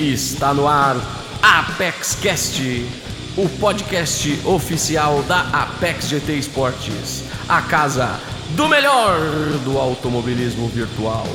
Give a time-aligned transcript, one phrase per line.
[0.00, 0.96] Está no ar
[1.42, 2.62] Apex Cast,
[3.36, 8.18] o podcast oficial da Apex GT Esportes, a casa
[8.56, 9.20] do melhor
[9.62, 11.26] do automobilismo virtual.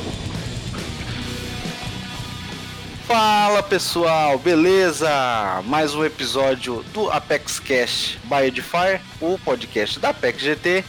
[3.06, 5.08] Fala pessoal, beleza?
[5.66, 10.84] Mais um episódio do Apex Cast by Edfire, o podcast da Apex GT.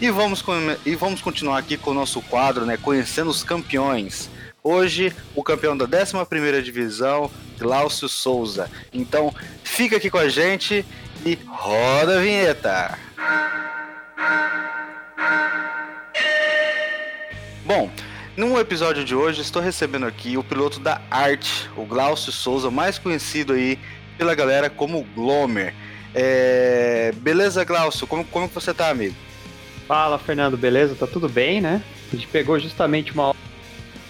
[0.00, 0.42] E vamos,
[0.84, 2.76] e vamos continuar aqui com o nosso quadro, né?
[2.76, 4.28] Conhecendo os campeões.
[4.62, 8.70] Hoje, o campeão da 11 Divisão, Glaucio Souza.
[8.92, 9.34] Então,
[9.64, 10.84] fica aqui com a gente
[11.24, 12.98] e roda a vinheta.
[17.64, 17.90] Bom,
[18.36, 22.98] no episódio de hoje estou recebendo aqui o piloto da Arte, o Glaucio Souza, mais
[22.98, 23.78] conhecido aí
[24.18, 25.74] pela galera como Glomer.
[26.14, 27.12] É...
[27.16, 28.06] Beleza, Glaucio?
[28.06, 29.16] Como, como você tá, amigo?
[29.88, 30.94] Fala, Fernando, beleza?
[30.94, 31.82] Tá tudo bem, né?
[32.12, 33.34] A gente pegou justamente uma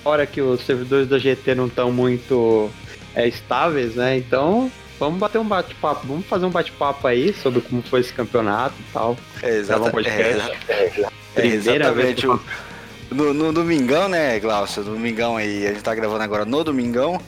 [0.04, 2.70] hora que os servidores da GT não estão muito
[3.14, 4.16] é, estáveis, né?
[4.16, 8.74] Então vamos bater um bate-papo, vamos fazer um bate-papo aí sobre como foi esse campeonato
[8.78, 9.16] e tal.
[9.42, 10.08] É, exatamente.
[10.08, 12.26] É, é, exatamente.
[13.10, 14.84] No, no, domingão, né, Glaucio?
[14.84, 17.20] Domingão aí, a gente tá gravando agora no domingão.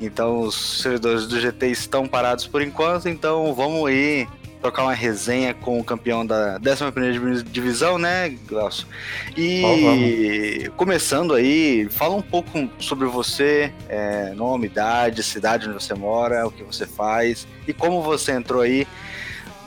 [0.00, 4.28] Então os servidores do GT estão parados por enquanto, então vamos aí
[4.60, 8.86] trocar uma resenha com o campeão da 11 divisão, né, Glaucio?
[9.36, 15.94] E oh, começando aí, fala um pouco sobre você, é, nome, idade, cidade onde você
[15.94, 18.86] mora, o que você faz e como você entrou aí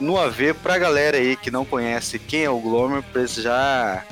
[0.00, 4.04] no AV pra galera aí que não conhece quem é o Glomer, pra eles já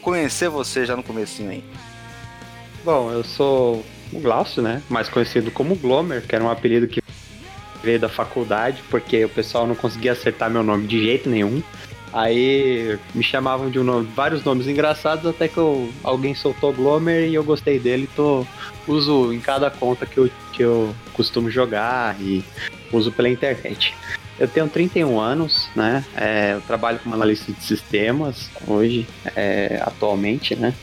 [0.00, 1.64] conhecer você já no comecinho aí.
[2.84, 4.82] Bom, eu sou o Glaucio, né?
[4.88, 7.01] Mais conhecido como Glomer, que era um apelido que
[7.82, 11.62] veio da faculdade, porque o pessoal não conseguia acertar meu nome de jeito nenhum.
[12.12, 17.26] Aí me chamavam de um nome, vários nomes engraçados, até que eu, alguém soltou Glomer
[17.26, 18.46] e eu gostei dele, tô,
[18.86, 22.44] uso em cada conta que eu, que eu costumo jogar e
[22.92, 23.94] uso pela internet.
[24.38, 26.04] Eu tenho 31 anos, né?
[26.16, 29.06] É, eu trabalho como analista de sistemas hoje,
[29.36, 30.74] é, atualmente, né?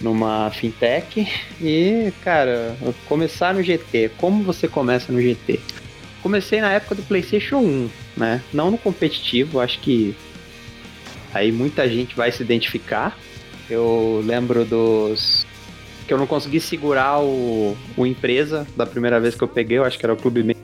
[0.00, 1.26] Numa fintech.
[1.60, 2.76] E, cara,
[3.08, 4.12] começar no GT.
[4.18, 5.58] Como você começa no GT?
[6.22, 8.42] Comecei na época do PlayStation 1, né?
[8.52, 10.14] Não no competitivo, acho que
[11.32, 13.16] aí muita gente vai se identificar.
[13.68, 15.46] Eu lembro dos
[16.06, 19.84] que eu não consegui segurar o, o empresa da primeira vez que eu peguei, eu
[19.84, 20.56] acho que era o Clube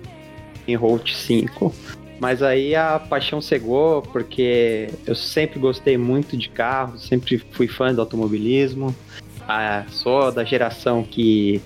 [0.69, 1.75] em Holt 5.
[2.21, 7.93] Mas aí a paixão cegou, porque eu sempre gostei muito de carros, sempre fui fã
[7.93, 8.95] do automobilismo.
[9.49, 11.61] Ah, sou da geração que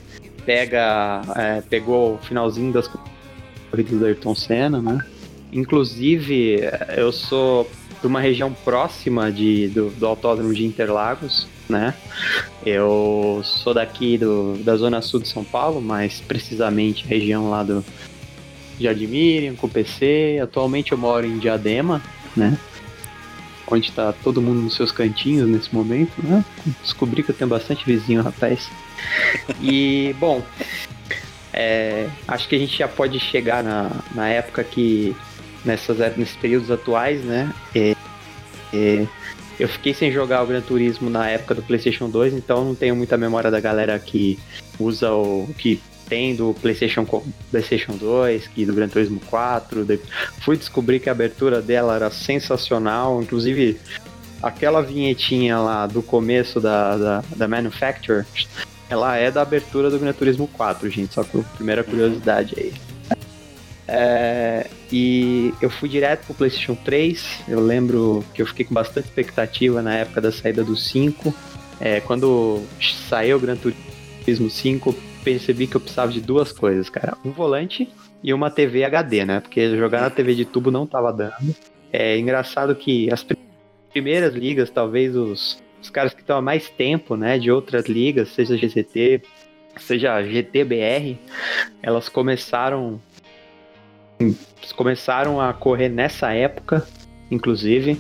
[0.47, 2.89] pega, é, pegou o finalzinho das
[3.71, 5.05] corridas do Ayrton Senna, né?
[5.53, 6.61] Inclusive,
[6.97, 11.95] eu sou de uma região próxima de, do, do Autódromo de Interlagos, né?
[12.65, 17.85] Eu sou daqui do, da zona sul de São Paulo, mais precisamente região lá do
[18.79, 20.39] Jardim Miriam, com PC.
[20.43, 22.03] Atualmente eu moro em Diadema,
[22.37, 22.59] né?
[23.69, 26.45] Onde está todo mundo nos seus cantinhos nesse momento, né?
[26.83, 28.71] Descobri que eu tenho bastante vizinho, rapaz.
[29.61, 30.43] E, bom,
[31.57, 35.17] é, acho que a gente já pode chegar na, na época que,
[35.65, 37.51] nessas, nesses períodos atuais, né?
[37.75, 37.97] É,
[38.75, 39.07] é,
[39.59, 42.95] eu fiquei sem jogar o Gran Turismo na época do PlayStation 2, então não tenho
[42.95, 44.39] muita memória da galera que
[44.79, 45.49] usa o.
[45.57, 47.05] que tem do PlayStation,
[47.51, 49.85] PlayStation 2, que do Gran Turismo 4.
[50.43, 53.81] Fui descobrir que a abertura dela era sensacional, inclusive
[54.43, 58.25] aquela vinhetinha lá do começo da, da, da Manufacture
[58.89, 62.73] ela é da abertura do Gran Turismo 4, gente, só por primeira curiosidade aí.
[63.89, 67.45] É, e eu fui direto pro PlayStation 3.
[67.49, 71.35] Eu lembro que eu fiquei com bastante expectativa na época da saída do 5.
[71.81, 72.63] É, quando
[73.09, 77.89] saiu o Gran Turismo 5, percebi que eu precisava de duas coisas, cara: um volante
[78.23, 79.41] e uma TV HD, né?
[79.41, 81.55] Porque jogar na TV de tubo não tava dando.
[81.93, 83.25] É engraçado que as
[83.93, 88.29] primeiras ligas, talvez os os caras que estão há mais tempo, né, de outras ligas,
[88.31, 89.23] seja GCT,
[89.79, 91.19] seja GTBR,
[91.83, 93.01] elas começaram
[94.75, 96.87] começaram a correr nessa época,
[97.31, 97.93] inclusive.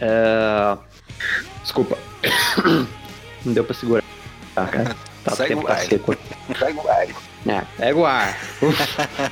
[0.00, 0.78] Uh,
[1.62, 1.98] desculpa,
[3.44, 4.04] não deu para segurar,
[4.54, 4.96] cara.
[5.22, 6.16] Tá Segue tempo tá seco.
[6.58, 7.06] Segue o ar.
[7.46, 8.38] É, pega o ar.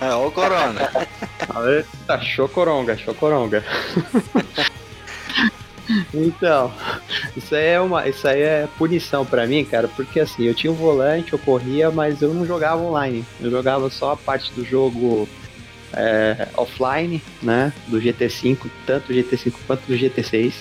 [0.02, 0.90] Olha o corona.
[2.06, 3.64] Tá, chocoronga, chocoronga.
[6.12, 6.72] Então,
[7.36, 10.70] isso aí é uma, isso aí é punição para mim, cara, porque assim, eu tinha
[10.70, 13.24] um volante, eu corria, mas eu não jogava online.
[13.40, 15.28] Eu jogava só a parte do jogo
[15.92, 20.54] é, offline, né, do GT5, tanto do GT5 quanto do GT6.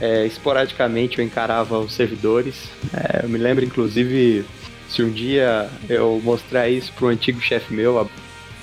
[0.00, 2.68] É, esporadicamente eu encarava os servidores.
[2.92, 4.44] É, eu me lembro, inclusive,
[4.88, 8.08] se um dia eu mostrar isso pro antigo chefe meu,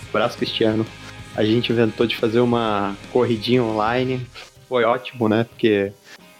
[0.09, 0.85] abraço Cristiano,
[1.35, 4.25] a gente inventou de fazer uma corridinha online,
[4.73, 5.43] foi ótimo, né?
[5.43, 5.93] Porque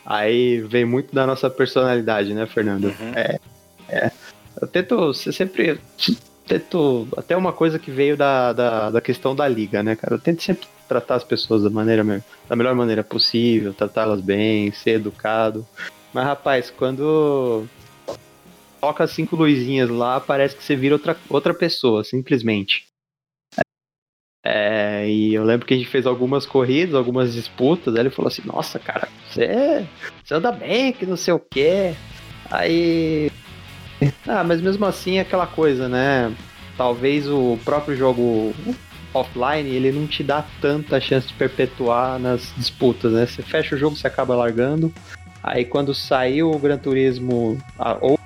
[0.03, 2.85] aí vem muito da nossa personalidade, né, Fernando?
[2.85, 3.13] Uhum.
[3.13, 3.39] É,
[3.87, 4.11] é.
[4.59, 5.79] Eu tento, você sempre
[6.47, 10.15] tento, até uma coisa que veio da, da, da questão da liga, né, cara?
[10.15, 12.03] Eu tento sempre tratar as pessoas da maneira
[12.49, 15.63] da melhor maneira possível, tratá-las bem, ser educado.
[16.11, 17.67] Mas rapaz, quando
[18.81, 22.87] toca cinco luzinhas lá, parece que você vira outra, outra pessoa, simplesmente.
[24.45, 28.27] É, e eu lembro que a gente fez algumas corridas, algumas disputas, aí ele falou
[28.27, 29.87] assim, nossa, cara, você,
[30.21, 31.95] você anda bem, que não sei o quê.
[32.51, 33.31] Aí.
[34.27, 36.33] Ah, mas mesmo assim é aquela coisa, né?
[36.75, 38.53] Talvez o próprio jogo
[39.13, 43.25] offline ele não te dá tanta chance de perpetuar nas disputas, né?
[43.25, 44.91] Você fecha o jogo, você acaba largando.
[45.41, 47.57] Aí quando saiu o Gran Turismo,
[48.01, 48.19] ou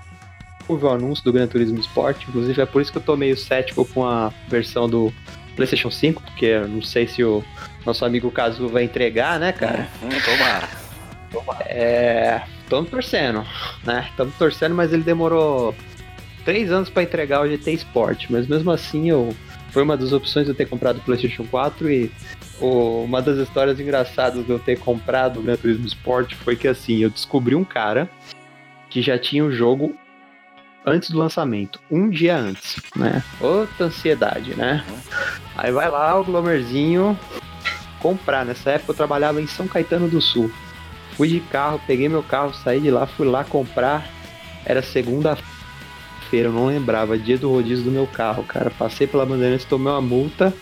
[0.68, 3.38] houve o anúncio do Gran Turismo Sport, inclusive é por isso que eu tô meio
[3.38, 5.14] cético com a versão do
[5.58, 7.44] PlayStation 5, porque não sei se o
[7.86, 9.90] nosso amigo Caso vai entregar, né, cara?
[10.02, 10.70] Hum, tomara.
[11.32, 11.66] tomara.
[11.66, 12.42] É.
[12.64, 13.46] Estamos torcendo,
[13.84, 14.08] né?
[14.10, 15.74] Estamos torcendo, mas ele demorou
[16.46, 18.28] três anos para entregar o GT Sport.
[18.30, 19.34] Mas mesmo assim, eu
[19.72, 22.12] foi uma das opções de eu ter comprado o PlayStation 4 e
[22.60, 26.68] o, uma das histórias engraçadas de eu ter comprado o Gran Turismo Sport foi que
[26.68, 28.10] assim, eu descobri um cara
[28.90, 29.96] que já tinha o jogo
[30.88, 33.22] antes do lançamento, um dia antes, né?
[33.42, 34.86] Outra ansiedade, né?
[35.58, 37.20] Aí vai lá o Glomerzinho
[38.00, 38.46] comprar.
[38.46, 40.50] Nessa época eu trabalhava em São Caetano do Sul.
[41.18, 44.08] Fui de carro, peguei meu carro, saí de lá, fui lá comprar.
[44.66, 48.70] Era segunda-feira, eu não lembrava, dia do rodízio do meu carro, cara.
[48.70, 50.54] Passei pela Bandeirantes, tomei uma multa,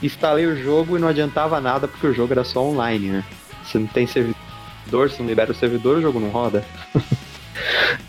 [0.00, 3.24] instalei o jogo e não adiantava nada porque o jogo era só online, né?
[3.64, 6.64] Você não tem servidor, se não libera o servidor, o jogo não roda.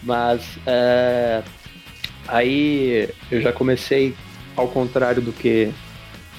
[0.03, 1.41] Mas é,
[2.27, 4.15] Aí eu já comecei,
[4.55, 5.71] ao contrário do que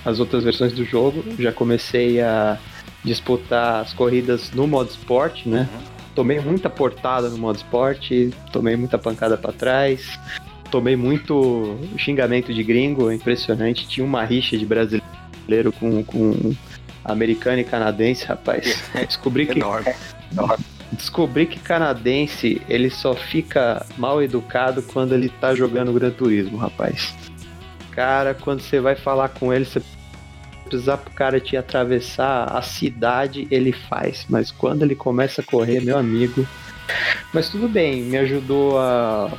[0.04, 2.58] as outras versões do jogo, já comecei a
[3.02, 5.68] disputar as corridas no modo esporte, né?
[5.72, 5.80] Uhum.
[6.14, 10.18] Tomei muita portada no modo esporte, tomei muita pancada para trás,
[10.70, 13.86] tomei muito xingamento de gringo, impressionante.
[13.86, 16.54] Tinha uma rixa de brasileiro com, com
[17.04, 18.82] americano e canadense, rapaz.
[19.06, 19.58] Descobri que.
[19.58, 19.94] enorme.
[20.94, 27.14] Descobri que canadense ele só fica mal educado quando ele tá jogando Gran Turismo, rapaz.
[27.90, 29.80] Cara, quando você vai falar com ele, você
[30.64, 34.26] precisar pro cara te atravessar a cidade, ele faz.
[34.28, 36.46] Mas quando ele começa a correr, meu amigo.
[37.32, 39.30] Mas tudo bem, me ajudou a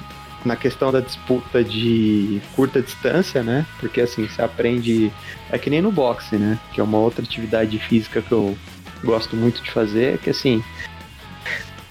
[0.46, 3.66] na questão da disputa de curta distância, né?
[3.80, 5.12] Porque assim, você aprende.
[5.50, 6.60] É que nem no boxe, né?
[6.72, 8.56] Que é uma outra atividade física que eu
[9.04, 10.64] gosto muito de fazer, que assim,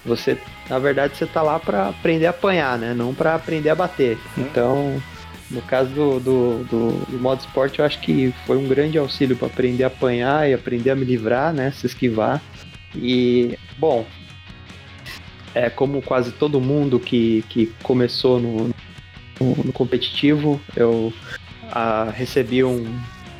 [0.05, 0.37] você,
[0.69, 2.93] na verdade, você tá lá para aprender a apanhar, né?
[2.93, 4.17] Não para aprender a bater.
[4.37, 5.01] Então,
[5.49, 9.35] no caso do, do, do, do, modo esporte, eu acho que foi um grande auxílio
[9.35, 11.71] para aprender a apanhar e aprender a me livrar, né?
[11.71, 12.41] Se esquivar.
[12.95, 14.05] E, bom,
[15.53, 18.67] é como quase todo mundo que, que começou no,
[19.39, 21.11] no, no competitivo, eu
[21.71, 22.85] a, recebi um.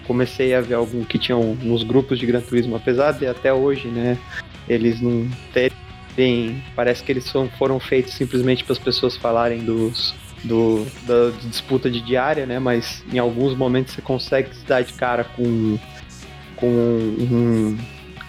[0.08, 3.88] Comecei a ver algum que tinham nos grupos de Gran Turismo, apesar de até hoje,
[3.88, 4.18] né?
[4.70, 5.76] Eles não terem
[6.16, 10.16] Bem, parece que eles foram feitos simplesmente para as pessoas falarem dos,
[10.46, 12.58] do, da disputa de diária, né?
[12.58, 15.78] Mas em alguns momentos você consegue se dar de cara com,
[16.56, 17.78] com, um,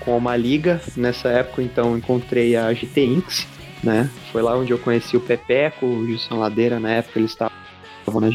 [0.00, 0.80] com uma liga.
[0.96, 3.46] Nessa época, então, encontrei a GT Inks,
[3.84, 4.10] né?
[4.32, 7.54] Foi lá onde eu conheci o Pepeco, o Gilson Ladeira, na época eles estavam
[8.20, 8.28] na,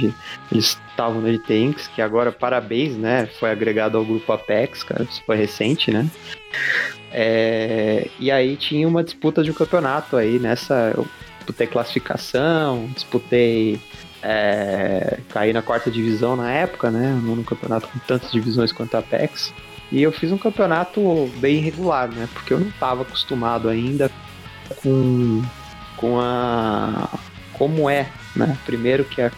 [0.49, 3.27] eles estavam na GT Inks, que agora, parabéns, né?
[3.39, 6.09] Foi agregado ao grupo Apex, cara, isso foi recente, né?
[7.11, 10.93] É, e aí tinha uma disputa de um campeonato aí nessa.
[10.95, 13.79] Eu disputei classificação, disputei.
[14.23, 17.19] É, caí na quarta divisão na época, né?
[17.23, 19.53] Num campeonato com tantas divisões quanto a Apex.
[19.91, 22.29] E eu fiz um campeonato bem irregular, né?
[22.33, 24.09] Porque eu não estava acostumado ainda
[24.81, 25.41] com,
[25.97, 27.09] com a.
[27.53, 28.57] como é, né?
[28.65, 29.31] Primeiro que a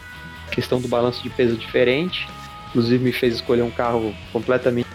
[0.51, 2.27] questão do balanço de peso diferente.
[2.69, 4.87] Inclusive me fez escolher um carro completamente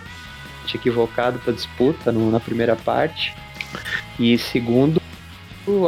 [0.76, 3.34] equivocado para disputa no, na primeira parte.
[4.18, 5.00] E segundo,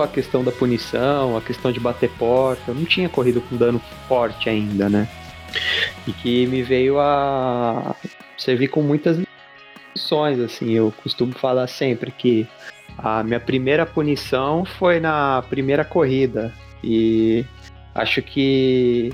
[0.02, 3.80] a questão da punição, a questão de bater porta, eu não tinha corrido com dano
[4.06, 5.08] forte ainda, né?
[6.06, 7.94] E que me veio a
[8.36, 9.18] servir com muitas
[9.94, 12.46] lições, assim, eu costumo falar sempre que
[12.98, 17.44] a minha primeira punição foi na primeira corrida e
[17.94, 19.12] acho que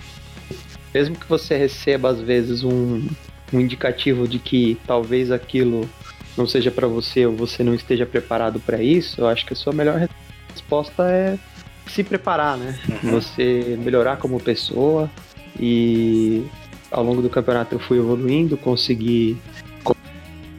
[0.93, 3.07] mesmo que você receba às vezes um,
[3.53, 5.89] um indicativo de que talvez aquilo
[6.37, 9.57] não seja para você ou você não esteja preparado para isso, eu acho que a
[9.57, 10.09] sua melhor
[10.53, 11.39] resposta é
[11.87, 12.79] se preparar, né?
[12.89, 13.13] Uhum.
[13.13, 15.11] Você melhorar como pessoa
[15.59, 16.45] E
[16.91, 19.37] ao longo do campeonato eu fui evoluindo, consegui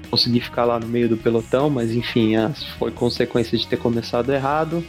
[0.10, 2.32] consegui ficar lá no meio do pelotão, mas enfim,
[2.80, 4.84] foi consequência de ter começado errado,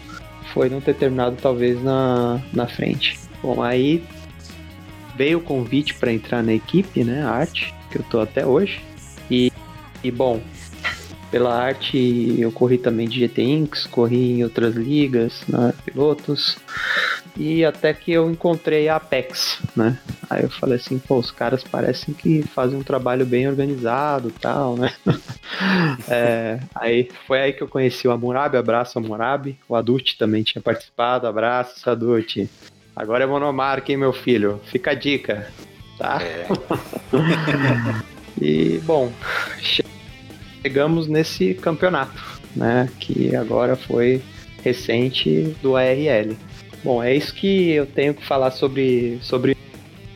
[0.55, 3.19] foi não ter terminado talvez na, na frente.
[3.43, 4.03] Bom, aí
[5.17, 8.81] veio o convite para entrar na equipe, né, a arte, que eu tô até hoje.
[9.31, 9.53] E,
[10.03, 10.41] e bom,
[11.31, 16.57] pela arte eu corri também de GT Inks, corri em outras ligas, né, pilotos.
[17.37, 19.99] E até que eu encontrei a Apex, né?
[20.29, 24.77] Aí eu falei assim, pô, os caras parecem que fazem um trabalho bem organizado tal,
[24.77, 24.93] né?
[26.09, 29.57] é, aí foi aí que eu conheci o Amurabi, abraço Amurabi.
[29.69, 32.49] O Adult também tinha participado, abraço Adult.
[32.97, 34.61] Agora é monomarca, hein, meu filho?
[34.65, 35.47] Fica a dica,
[35.99, 36.23] tá?
[36.23, 36.47] É.
[38.41, 39.13] e, bom,
[40.63, 42.89] chegamos nesse campeonato, né?
[42.99, 44.23] Que agora foi
[44.63, 46.37] recente do ARL.
[46.85, 49.57] Bom, é isso que eu tenho que falar sobre, sobre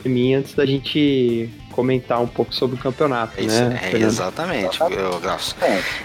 [0.05, 3.79] mim antes da gente comentar um pouco sobre o campeonato, é né?
[3.91, 4.79] É, exatamente,
[5.21, 5.55] Graças.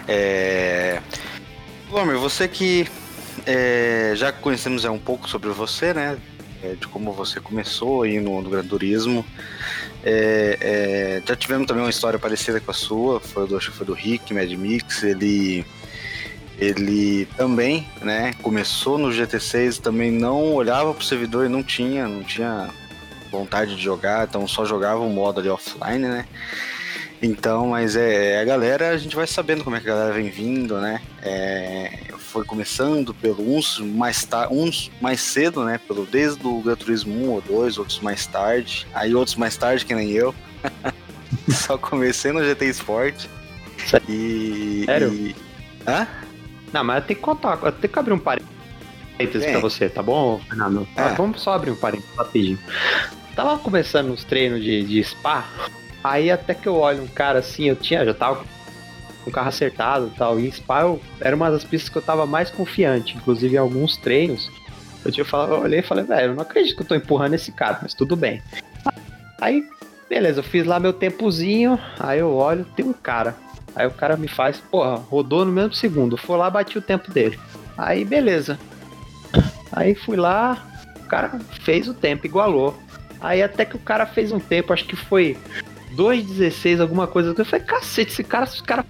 [0.08, 1.00] É...
[1.90, 2.86] Gomer, você que
[3.46, 6.18] é, já conhecemos é, um pouco sobre você, né?
[6.62, 9.24] É, de como você começou aí no, no Gran Turismo.
[10.02, 13.76] É, é, já tivemos também uma história parecida com a sua, foi do, acho que
[13.76, 15.64] foi do Rick, Mad Mix, ele
[16.58, 22.24] ele também, né, começou no GT6, também não olhava pro servidor e não tinha, não
[22.24, 22.68] tinha
[23.30, 26.26] vontade de jogar, então só jogava o modo ali offline, né?
[27.22, 30.12] Então, mas é, é a galera, a gente vai sabendo como é que a galera
[30.12, 31.00] vem vindo, né?
[31.22, 31.92] É,
[32.38, 35.76] foi começando pelo uns mais tarde, uns mais cedo, né?
[35.88, 39.84] Pelo desde o Gran Turismo 1 ou 2, outros mais tarde, aí outros mais tarde
[39.84, 40.32] que nem eu.
[41.50, 43.26] Só comecei no GT Sport.
[44.08, 44.84] E.
[44.86, 45.12] Sério?
[45.12, 45.34] E...
[45.84, 46.06] Hã?
[46.72, 49.50] Não, mas eu tenho que contar, eu tenho que abrir um parênteses é.
[49.50, 50.86] pra você, tá bom, Fernando?
[50.94, 51.02] É.
[51.02, 52.58] Ah, vamos só abrir um parênteses rapidinho.
[53.34, 55.44] Tava começando os treinos de, de spa,
[56.04, 58.44] aí até que eu olho um cara assim, eu tinha, já tava
[59.28, 62.26] com o carro acertado tal, e spa eu, era uma das pistas que eu tava
[62.26, 64.50] mais confiante, inclusive em alguns treinos.
[65.04, 67.34] Eu, tinha falado, eu olhei e falei, velho, eu não acredito que eu tô empurrando
[67.34, 68.42] esse cara, mas tudo bem.
[69.40, 69.64] Aí,
[70.08, 73.36] beleza, eu fiz lá meu tempozinho, aí eu olho, tem um cara
[73.78, 76.16] Aí o cara me faz, porra, rodou no mesmo segundo.
[76.16, 77.38] Foi lá, bati o tempo dele.
[77.76, 78.58] Aí beleza.
[79.70, 80.66] Aí fui lá,
[80.96, 82.76] o cara fez o tempo, igualou.
[83.20, 85.36] Aí até que o cara fez um tempo, acho que foi
[85.94, 87.32] 2,16, alguma coisa.
[87.38, 88.84] Eu falei, cacete, esse cara, se esse cara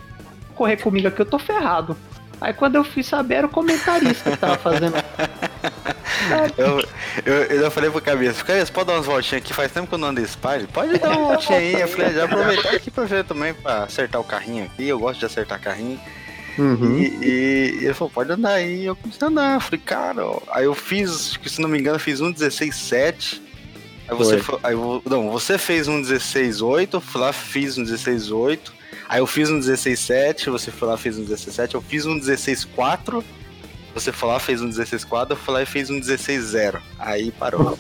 [0.59, 1.97] correr comigo aqui, eu tô ferrado.
[2.41, 4.95] Aí quando eu fui saber, era o comentarista que tava fazendo.
[6.59, 6.81] eu,
[7.25, 9.55] eu, eu já falei pro Cabeça, Cabeça, pode dar umas voltinhas aqui?
[9.55, 11.81] Faz tempo que eu não ando de Pode dar uma voltinha aí.
[11.81, 14.89] Eu falei, já aproveitar aqui pra ver também, pra acertar o carrinho aqui.
[14.89, 16.01] Eu gosto de acertar carrinho.
[16.59, 16.99] Uhum.
[16.99, 18.85] E, e, ele falou, pode andar aí.
[18.85, 19.55] Eu comecei a andar.
[19.55, 20.41] Eu falei, cara, ó.
[20.51, 23.41] aí eu fiz, que se não me engano, eu fiz um 16.7.
[24.09, 24.75] Aí você, foi, aí,
[25.05, 28.78] não, você fez um 16.8, fui lá, fiz um 16.8.
[29.09, 31.75] Aí eu fiz um 16.7, você foi lá, fez um 16.7.
[31.75, 33.25] Eu fiz um 16.4.
[33.95, 36.81] Você foi lá, fez um 16 quadro, eu fui lá e fez um 16 zero.
[36.99, 37.79] Aí parou.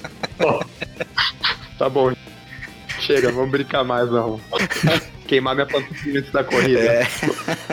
[1.78, 2.12] tá bom.
[3.00, 4.40] Chega, vamos brincar mais não.
[5.28, 6.80] Queimar minha panturrilha antes da corrida.
[6.80, 7.06] É.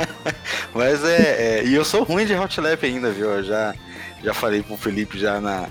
[0.76, 3.32] Mas é, é, E eu sou ruim de hot lap ainda, viu?
[3.32, 3.74] Eu já,
[4.22, 5.68] já falei pro Felipe já na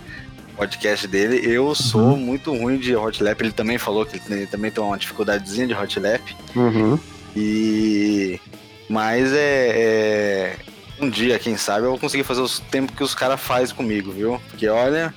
[0.57, 1.41] podcast dele.
[1.45, 2.17] Eu sou uhum.
[2.17, 3.41] muito ruim de hot lap.
[3.41, 6.37] Ele também falou que ele também tem uma dificuldadezinha de hot lap.
[6.57, 6.99] Uhum.
[7.37, 8.41] E.
[8.89, 10.57] Mas é, é
[11.01, 14.13] um dia, quem sabe, eu vou conseguir fazer os tempos que os caras fazem comigo,
[14.13, 14.41] viu?
[14.51, 15.15] Porque olha.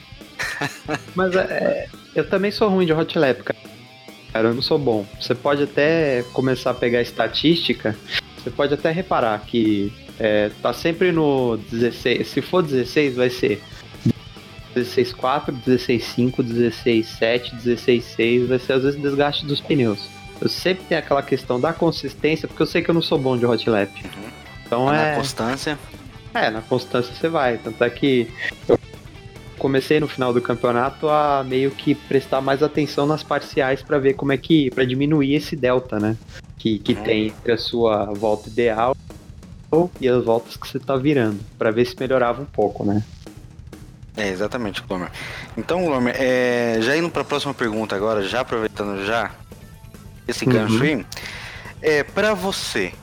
[1.15, 3.57] Mas é, é, eu também sou ruim de hot lap, cara.
[4.49, 5.05] Eu não sou bom.
[5.19, 7.95] Você pode até começar a pegar estatística.
[8.37, 12.27] Você pode até reparar que é, tá sempre no 16.
[12.27, 13.61] Se for 16, vai ser
[14.75, 18.47] 16.4, 16.5, 16.7, 16.6.
[18.47, 20.16] Vai ser às vezes desgaste dos pneus.
[20.39, 23.37] Eu sempre tenho aquela questão da consistência, porque eu sei que eu não sou bom
[23.37, 23.91] de hot lap.
[24.03, 24.29] Uhum.
[24.65, 25.09] Então na é.
[25.11, 25.79] Na constância.
[26.33, 27.57] É, na constância você vai.
[27.57, 28.29] Tanto é que
[28.67, 28.77] eu
[29.57, 34.13] comecei no final do campeonato a meio que prestar mais atenção nas parciais para ver
[34.13, 34.69] como é que.
[34.71, 36.15] para diminuir esse delta, né?
[36.57, 37.03] Que, que uhum.
[37.03, 38.95] tem entre a sua volta ideal
[39.99, 43.03] e as voltas que você tá virando, para ver se melhorava um pouco, né?
[44.15, 45.11] É, exatamente, Glomer.
[45.55, 49.31] Então, Glomer, é, já indo para a próxima pergunta agora, já aproveitando já
[50.27, 50.81] esse gancho uhum.
[50.81, 51.05] aí,
[51.81, 52.93] é, para você,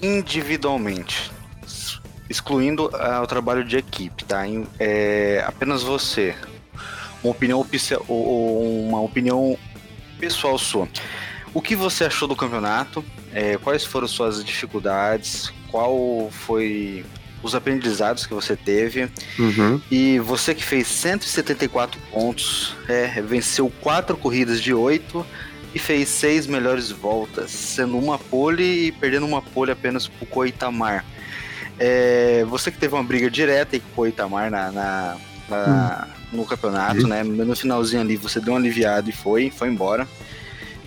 [0.00, 1.30] individualmente,
[2.28, 4.42] excluindo uh, o trabalho de equipe, tá?
[4.78, 6.34] É, apenas você,
[7.22, 7.66] uma opinião,
[8.08, 9.58] uma opinião
[10.18, 10.88] pessoal sua.
[11.52, 13.04] O que você achou do campeonato?
[13.34, 15.52] É, quais foram suas dificuldades?
[15.70, 17.04] Qual foi
[17.42, 19.08] os aprendizados que você teve.
[19.38, 19.80] Uhum.
[19.90, 25.26] E você que fez 174 pontos, é, venceu quatro corridas de oito
[25.74, 31.04] e fez seis melhores voltas, sendo uma pole e perdendo uma pole apenas pro Coitamar.
[31.78, 35.16] É, você que teve uma briga direta com o Coitamar na, na,
[35.48, 36.36] na hum.
[36.36, 37.22] no campeonato, né?
[37.22, 40.06] No finalzinho ali você deu um aliviado e foi, foi embora.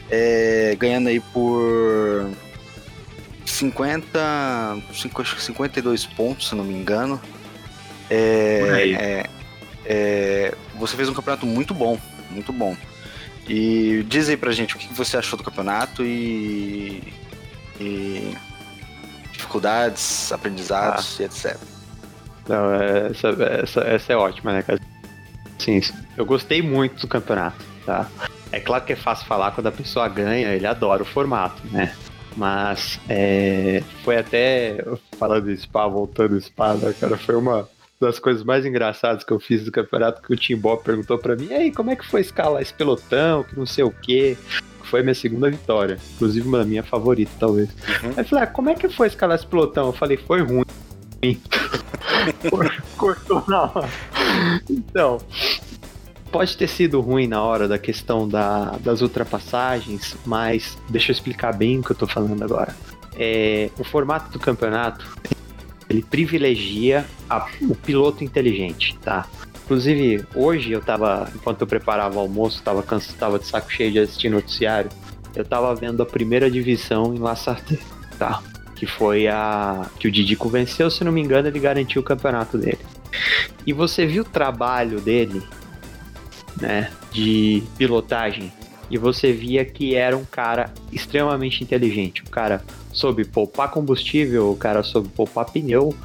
[0.10, 2.30] É, ganhando aí por
[3.46, 4.77] 50,
[5.39, 7.20] 52 pontos, se não me engano.
[8.10, 9.30] É, é,
[9.86, 11.98] é, você fez um campeonato muito bom,
[12.30, 12.75] muito bom.
[13.48, 17.14] E diz aí pra gente o que você achou do campeonato e,
[17.80, 18.36] e
[19.32, 21.24] dificuldades, aprendizados ah.
[21.24, 21.58] e etc.
[22.48, 23.28] Não, essa,
[23.62, 24.80] essa, essa é ótima, né, cara?
[25.60, 25.82] Sim,
[26.18, 28.08] eu gostei muito do campeonato, tá?
[28.52, 31.96] É claro que é fácil falar quando a pessoa ganha, ele adora o formato, né?
[32.36, 34.84] Mas é, foi até,
[35.18, 37.68] falando de spa, voltando spa, né, cara, foi uma
[38.00, 41.36] das coisas mais engraçadas que eu fiz do campeonato que o Tim Bob perguntou para
[41.36, 44.38] mim, aí, como é que foi escalar esse pelotão, que não sei o quê?
[44.84, 47.70] Foi minha segunda vitória, inclusive uma minha favorita, talvez.
[47.70, 48.10] Uhum.
[48.10, 49.88] Aí eu falei, ah, como é que foi escalar esse pelotão?
[49.88, 50.66] Eu falei, foi ruim.
[52.98, 53.90] Cortou na hora.
[54.70, 55.18] Então,
[56.32, 61.54] pode ter sido ruim na hora da questão da, das ultrapassagens, mas deixa eu explicar
[61.54, 62.75] bem o que eu tô falando agora.
[63.18, 65.06] É, o formato do campeonato
[65.89, 69.27] ele privilegia a, o piloto inteligente, tá?
[69.63, 73.92] Inclusive, hoje eu tava, enquanto eu preparava o almoço, tava, cansado, tava de saco cheio
[73.92, 74.92] de assistir noticiário,
[75.36, 77.80] eu tava vendo a primeira divisão em La Sarthe,
[78.18, 78.42] tá?
[78.75, 82.58] Que foi a que o Didico venceu, se não me engano, ele garantiu o campeonato
[82.58, 82.80] dele.
[83.65, 85.42] E você viu o trabalho dele
[86.62, 88.51] né, de pilotagem
[88.89, 92.22] e você via que era um cara extremamente inteligente.
[92.22, 92.63] O cara
[92.96, 95.96] soube poupar combustível, o cara soube poupar pneu,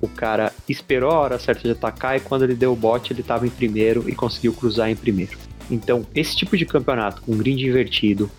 [0.00, 3.22] o cara esperou a hora certa de atacar e quando ele deu o bote ele
[3.22, 5.36] estava em primeiro e conseguiu cruzar em primeiro.
[5.70, 8.30] Então, esse tipo de campeonato com grid invertido,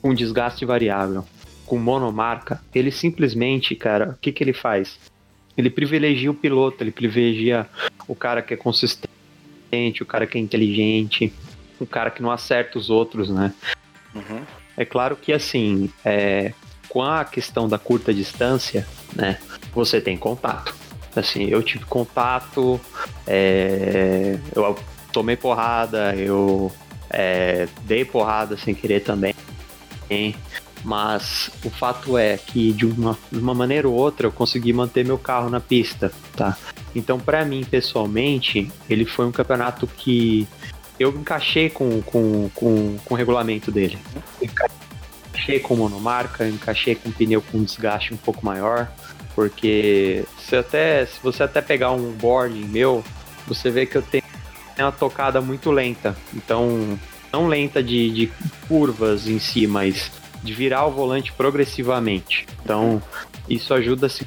[0.00, 1.24] com desgaste variável,
[1.66, 4.98] com monomarca, ele simplesmente, cara, o que, que ele faz?
[5.56, 7.66] Ele privilegia o piloto, ele privilegia
[8.06, 9.10] o cara que é consistente
[10.00, 11.32] o cara que é inteligente,
[11.78, 13.54] o cara que não acerta os outros, né?
[14.14, 14.42] Uhum.
[14.76, 16.52] É claro que, assim, é,
[16.90, 19.38] com a questão da curta distância, né,
[19.72, 20.74] você tem contato.
[21.16, 22.80] Assim, eu tive contato,
[23.26, 24.76] é, eu
[25.12, 26.70] tomei porrada, eu
[27.08, 29.34] é, dei porrada sem querer também.
[30.84, 35.04] Mas o fato é que de uma, de uma maneira ou outra eu consegui manter
[35.04, 36.56] meu carro na pista, tá?
[36.94, 40.48] Então, para mim, pessoalmente, ele foi um campeonato que
[40.98, 43.98] eu encaixei com, com, com, com o regulamento dele.
[45.40, 48.92] Encaixei com monomarca, encaixei com pneu com desgaste um pouco maior,
[49.34, 53.02] porque se, até, se você até pegar um boarding meu,
[53.46, 54.22] você vê que eu tenho
[54.78, 56.14] uma tocada muito lenta.
[56.34, 56.98] Então,
[57.32, 58.32] não lenta de, de
[58.68, 60.10] curvas em si, mas
[60.42, 62.46] de virar o volante progressivamente.
[62.62, 63.02] Então,
[63.48, 64.26] isso ajuda a se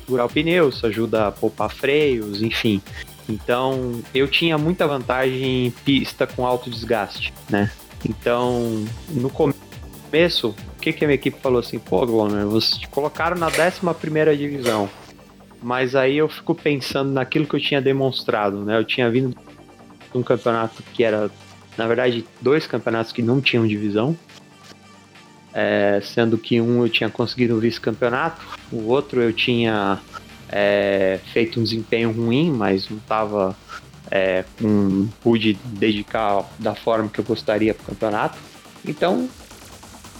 [0.00, 2.80] segurar o pneu, isso ajuda a poupar freios, enfim.
[3.28, 7.70] Então, eu tinha muita vantagem em pista com alto desgaste, né?
[8.06, 9.58] Então, no começo,
[10.50, 11.78] o que, que a minha equipe falou assim?
[11.78, 14.88] Pô, Glomer, vocês te colocaram na 11 divisão.
[15.62, 18.78] Mas aí eu fico pensando naquilo que eu tinha demonstrado, né?
[18.78, 21.30] Eu tinha vindo de um campeonato que era,
[21.76, 24.16] na verdade, dois campeonatos que não tinham divisão.
[25.52, 30.00] É, sendo que um eu tinha conseguido o vice-campeonato, o outro eu tinha
[30.48, 33.56] é, feito um desempenho ruim, mas não estava
[34.10, 38.38] é, com pude dedicar da forma que eu gostaria para o campeonato.
[38.86, 39.28] Então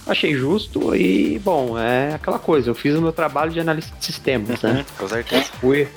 [0.05, 2.69] achei justo e bom é aquela coisa.
[2.69, 4.85] Eu fiz o meu trabalho de analista de sistemas, né?
[4.97, 5.45] Com certeza.
[5.59, 5.87] Fui,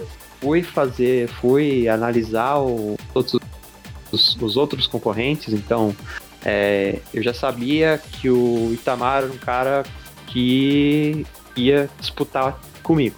[0.41, 3.37] fui fazer, fui analisar o, todos
[4.11, 5.53] os, os outros concorrentes.
[5.53, 5.95] Então
[6.45, 9.85] é, eu já sabia que o Itamar era um cara
[10.27, 13.17] que ia disputar comigo.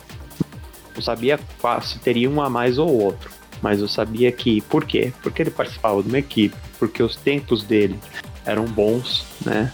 [0.95, 1.39] Não sabia
[1.83, 3.31] se teria um a mais ou outro,
[3.63, 4.61] mas eu sabia que.
[4.63, 5.13] Por quê?
[5.23, 7.99] Porque ele participava de uma equipe, porque os tempos dele
[8.45, 9.73] eram bons, né?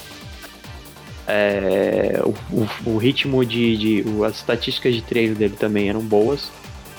[1.27, 4.05] É, o, o, o, ritmo de, de.
[4.25, 6.51] As estatísticas de treino dele também eram boas.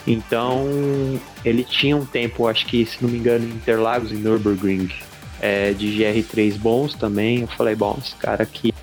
[0.05, 0.65] Então,
[1.43, 4.89] ele tinha um tempo, acho que, se não me engano, em Interlagos, em Nürburgring,
[5.41, 7.41] é, de GR3 bons também.
[7.41, 8.73] Eu falei, bom, esse cara aqui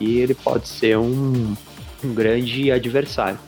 [0.00, 1.56] ele pode ser um,
[2.02, 3.38] um grande adversário.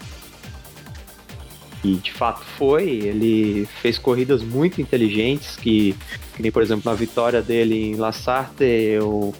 [1.82, 5.94] E de fato foi, ele fez corridas muito inteligentes, que,
[6.34, 9.34] que nem por exemplo na vitória dele em La Sarthe, eu,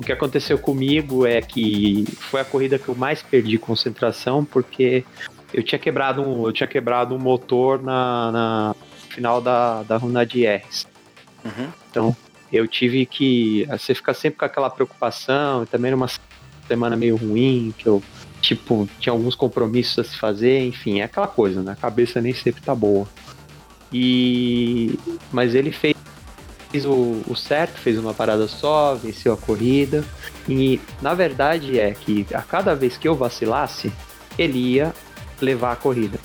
[0.00, 5.04] o que aconteceu comigo é que foi a corrida que eu mais perdi concentração, porque
[5.52, 8.76] eu tinha quebrado um, eu tinha quebrado um motor na, na
[9.10, 10.86] final da, da runa de R's.
[11.44, 11.68] Uhum.
[11.90, 12.16] Então,
[12.50, 13.66] eu tive que.
[13.66, 16.08] Você fica sempre com aquela preocupação, e também numa
[16.66, 18.02] semana meio ruim, que eu,
[18.40, 21.72] tipo, tinha alguns compromissos a se fazer, enfim, é aquela coisa, né?
[21.72, 23.06] A cabeça nem sempre tá boa.
[23.92, 24.98] E.
[25.30, 25.94] Mas ele fez
[26.74, 30.04] o, o certo, fez uma parada só, venceu a corrida.
[30.48, 33.92] E na verdade é que a cada vez que eu vacilasse,
[34.38, 34.94] ele ia
[35.40, 36.18] levar a corrida.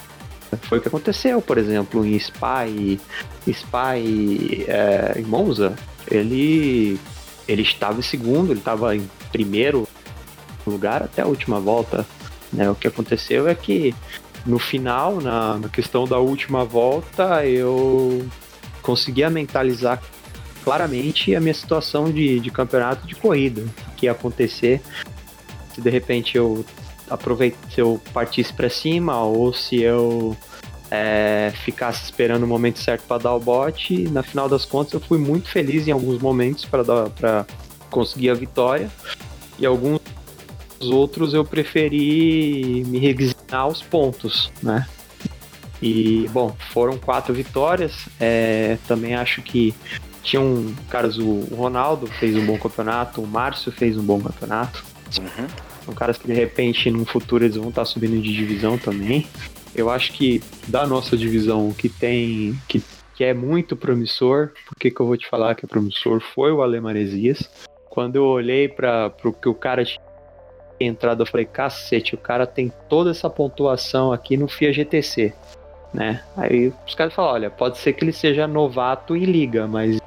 [0.63, 2.99] Foi o que aconteceu, por exemplo, em Spy,
[3.47, 5.75] Spy é, em Monza,
[6.09, 6.99] ele,
[7.47, 9.87] ele estava em segundo, ele estava em primeiro
[10.65, 12.05] lugar até a última volta.
[12.53, 12.69] Né?
[12.69, 13.93] O que aconteceu é que
[14.45, 18.25] no final, na, na questão da última volta, eu
[18.81, 20.01] conseguia mentalizar
[20.65, 23.63] claramente a minha situação de, de campeonato de corrida
[23.95, 24.81] que ia acontecer
[25.73, 26.65] se de repente eu
[27.07, 30.35] aproveite se eu partisse para cima ou se eu
[30.89, 34.09] é, ficasse esperando o momento certo para dar o bote.
[34.09, 37.45] Na final das contas, eu fui muito feliz em alguns momentos para
[37.91, 38.89] conseguir a vitória
[39.59, 39.99] e alguns
[40.81, 44.87] outros eu preferi me resignar aos pontos, né?
[45.81, 48.07] E bom, foram quatro vitórias.
[48.19, 49.73] É, também acho que
[50.25, 54.83] tinham caras, o Ronaldo fez um bom campeonato, o Márcio fez um bom campeonato.
[55.19, 55.47] Uhum.
[55.85, 59.27] São caras que de repente no futuro eles vão estar subindo de divisão também.
[59.75, 62.59] Eu acho que da nossa divisão, que tem.
[62.67, 62.81] que,
[63.13, 66.19] que é muito promissor, por que, que eu vou te falar que é promissor?
[66.19, 67.49] Foi o Ale Maresias.
[67.89, 70.01] Quando eu olhei para o que o cara tinha
[70.79, 75.33] entrado, eu falei, cacete, o cara tem toda essa pontuação aqui no FIA GTC.
[75.93, 76.21] Né?
[76.35, 79.97] Aí os caras falam, olha, pode ser que ele seja novato em liga, mas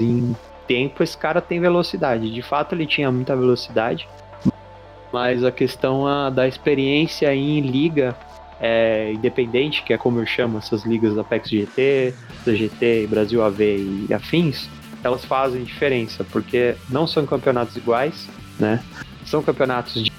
[0.00, 0.36] em
[0.66, 2.32] tempo esse cara tem velocidade.
[2.32, 4.08] De fato ele tinha muita velocidade,
[5.12, 8.16] mas a questão a, da experiência em liga
[8.60, 12.14] é, independente, que é como eu chamo essas ligas Apex GT,
[12.46, 13.60] GT, Brasil AV
[14.08, 14.68] e afins,
[15.02, 18.84] elas fazem diferença, porque não são campeonatos iguais, né?
[19.24, 20.12] São campeonatos de,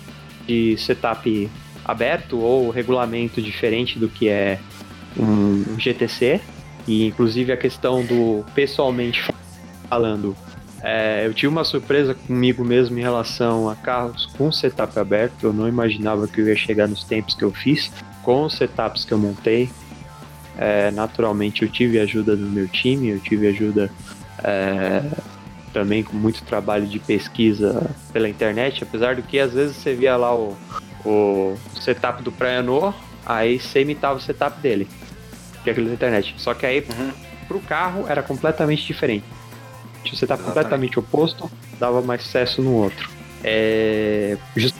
[0.47, 1.49] de setup
[1.85, 4.59] aberto ou regulamento diferente do que é
[5.17, 6.41] um GTC,
[6.87, 9.30] e inclusive a questão do pessoalmente
[9.91, 10.35] falando,
[10.81, 15.43] é, eu tive uma surpresa comigo mesmo em relação a carros com setup aberto.
[15.43, 17.91] Eu não imaginava que eu ia chegar nos tempos que eu fiz
[18.23, 19.69] com os setups que eu montei,
[20.57, 23.91] é, naturalmente eu tive ajuda do meu time, eu tive ajuda
[24.43, 25.03] é,
[25.73, 30.15] também com muito trabalho de pesquisa pela internet, apesar do que às vezes você via
[30.15, 30.55] lá o,
[31.03, 32.93] o setup do Prayanor,
[33.25, 34.87] aí você imitava o setup dele,
[35.63, 36.35] que é aquele da internet.
[36.37, 37.11] Só que aí uhum.
[37.47, 39.25] pro carro era completamente diferente.
[40.05, 43.09] O setup completamente oposto dava mais sucesso no outro.
[43.43, 44.75] É, just,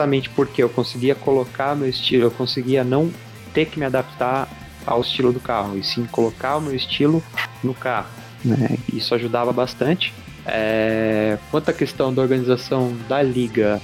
[0.00, 3.10] justamente porque eu conseguia colocar meu estilo, eu conseguia não
[3.52, 4.48] ter que me adaptar
[4.86, 7.22] ao estilo do carro, e sim colocar o meu estilo
[7.62, 8.08] no carro.
[8.42, 8.78] Né?
[8.92, 10.14] Isso ajudava bastante.
[10.46, 11.36] É...
[11.50, 13.80] Quanto à questão da organização da liga,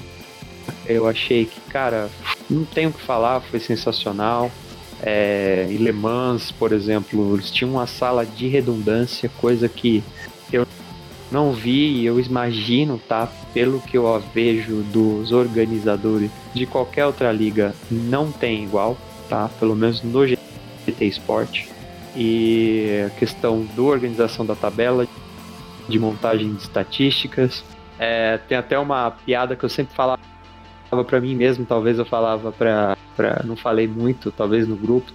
[0.86, 2.08] eu achei que, cara,
[2.48, 4.50] não tenho o que falar, foi sensacional.
[5.02, 5.66] É...
[5.68, 10.02] Em Le Mans, por exemplo, eles tinham uma sala de redundância, coisa que
[11.30, 13.28] não vi, eu imagino, tá?
[13.52, 18.96] Pelo que eu vejo dos organizadores de qualquer outra liga, não tem igual,
[19.28, 19.50] tá?
[19.58, 21.66] Pelo menos no GT Sport.
[22.14, 25.06] E a questão da organização da tabela,
[25.88, 27.64] de montagem de estatísticas.
[27.98, 30.20] É, tem até uma piada que eu sempre falava
[31.06, 32.96] para mim mesmo, talvez eu falava para
[33.44, 35.10] não falei muito, talvez no grupo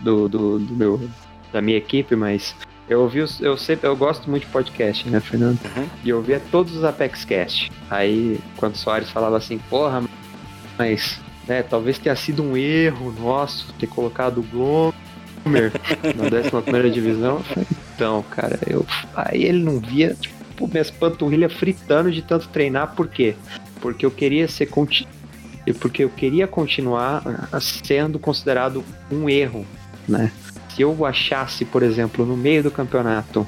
[0.00, 1.08] do, do, do meu
[1.52, 2.56] da minha equipe, mas
[2.88, 5.58] eu ouvi, eu sempre, eu gosto muito de podcast, né, Fernando?
[5.76, 5.88] Uhum.
[6.04, 7.72] E eu ouvia todos os Apex Cast.
[7.90, 10.02] Aí, quando o Soares falava assim, porra,
[10.78, 15.72] mas, né, talvez tenha sido um erro nosso ter colocado o Glomer
[16.14, 17.42] na 11 divisão.
[17.94, 18.84] Então, cara, eu.
[19.14, 23.34] Aí ele não via, tipo, minhas panturrilhas fritando de tanto treinar, por quê?
[23.80, 24.68] Porque eu queria ser.
[25.80, 27.22] Porque eu queria continuar
[27.60, 29.64] sendo considerado um erro,
[30.06, 30.30] né?
[30.74, 33.46] Se eu achasse, por exemplo, no meio do campeonato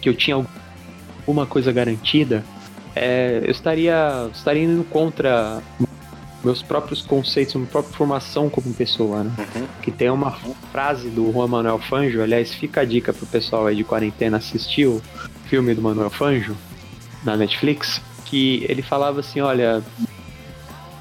[0.00, 0.44] que eu tinha
[1.20, 2.42] alguma coisa garantida,
[2.96, 5.62] é, eu estaria, estaria indo contra
[6.42, 9.32] meus próprios conceitos, minha própria formação como pessoa, né?
[9.38, 9.66] Uhum.
[9.80, 10.32] Que tem uma
[10.72, 14.86] frase do Juan Manuel Fanjo, aliás, fica a dica pro pessoal aí de quarentena assistir
[14.86, 15.00] o
[15.46, 16.56] filme do Manuel Fanjo
[17.22, 19.82] na Netflix, que ele falava assim, olha,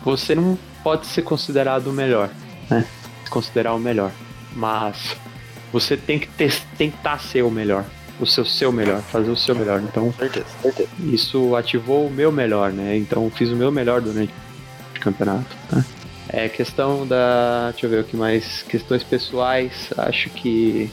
[0.04, 2.30] você não pode ser considerado o melhor,
[2.70, 2.86] né?
[3.24, 4.12] Se considerar o melhor
[4.56, 5.16] mas
[5.72, 7.86] você tem que ter, tentar ser o melhor.
[8.20, 9.82] O seu, seu melhor, fazer o seu melhor.
[9.82, 10.90] Então, certeza, certeza.
[11.02, 12.96] isso ativou o meu melhor, né?
[12.96, 14.32] Então, fiz o meu melhor durante
[14.96, 15.56] o campeonato.
[15.70, 15.84] Tá?
[16.30, 17.72] É questão da.
[17.72, 18.64] Deixa eu ver o que mais.
[18.64, 19.90] Questões pessoais.
[19.98, 20.92] Acho que.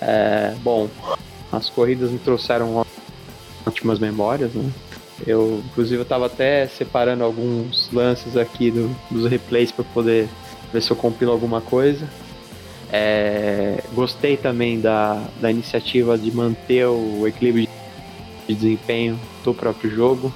[0.00, 0.88] É, bom,
[1.52, 2.84] as corridas me trouxeram
[3.66, 4.70] ótimas memórias, né?
[5.26, 10.28] Eu, inclusive, eu estava até separando alguns lances aqui do, dos replays para poder
[10.72, 12.08] ver se eu compilo alguma coisa.
[12.96, 17.68] É, gostei também da, da iniciativa de manter o equilíbrio
[18.46, 20.32] de desempenho do próprio jogo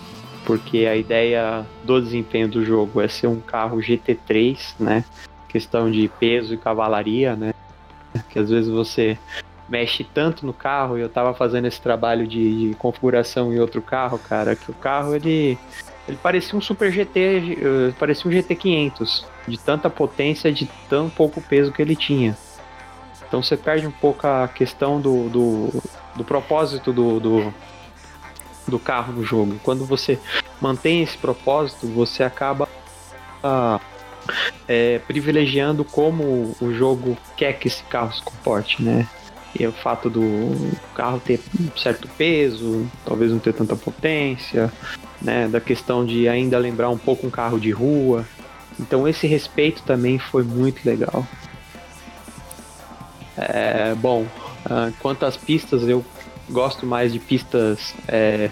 [0.48, 5.04] porque a ideia do desempenho do jogo é ser um carro GT3, né?
[5.46, 7.52] Questão de peso e cavalaria, né?
[8.30, 9.18] Que às vezes você
[9.68, 13.82] mexe tanto no carro e eu tava fazendo esse trabalho de, de configuração em outro
[13.82, 15.58] carro, cara, que o carro ele
[16.08, 21.42] ele parecia um Super GT, eh, parecia um GT500, de tanta potência, de tão pouco
[21.42, 22.34] peso que ele tinha.
[23.28, 25.82] Então você perde um pouco a questão do, do,
[26.16, 27.54] do propósito do, do,
[28.66, 29.60] do carro no jogo.
[29.62, 30.18] Quando você
[30.60, 32.66] mantém esse propósito, você acaba
[33.44, 33.78] ah,
[34.66, 39.06] é, privilegiando como o jogo quer que esse carro se comporte, né?
[39.58, 40.20] E o fato do
[40.94, 44.72] carro ter um certo peso, talvez não ter tanta potência,
[45.20, 45.48] né?
[45.48, 48.26] Da questão de ainda lembrar um pouco um carro de rua.
[48.78, 51.26] Então esse respeito também foi muito legal.
[53.38, 54.26] É, bom,
[54.68, 56.04] ah, quanto às pistas, eu
[56.50, 58.50] gosto mais de pistas é,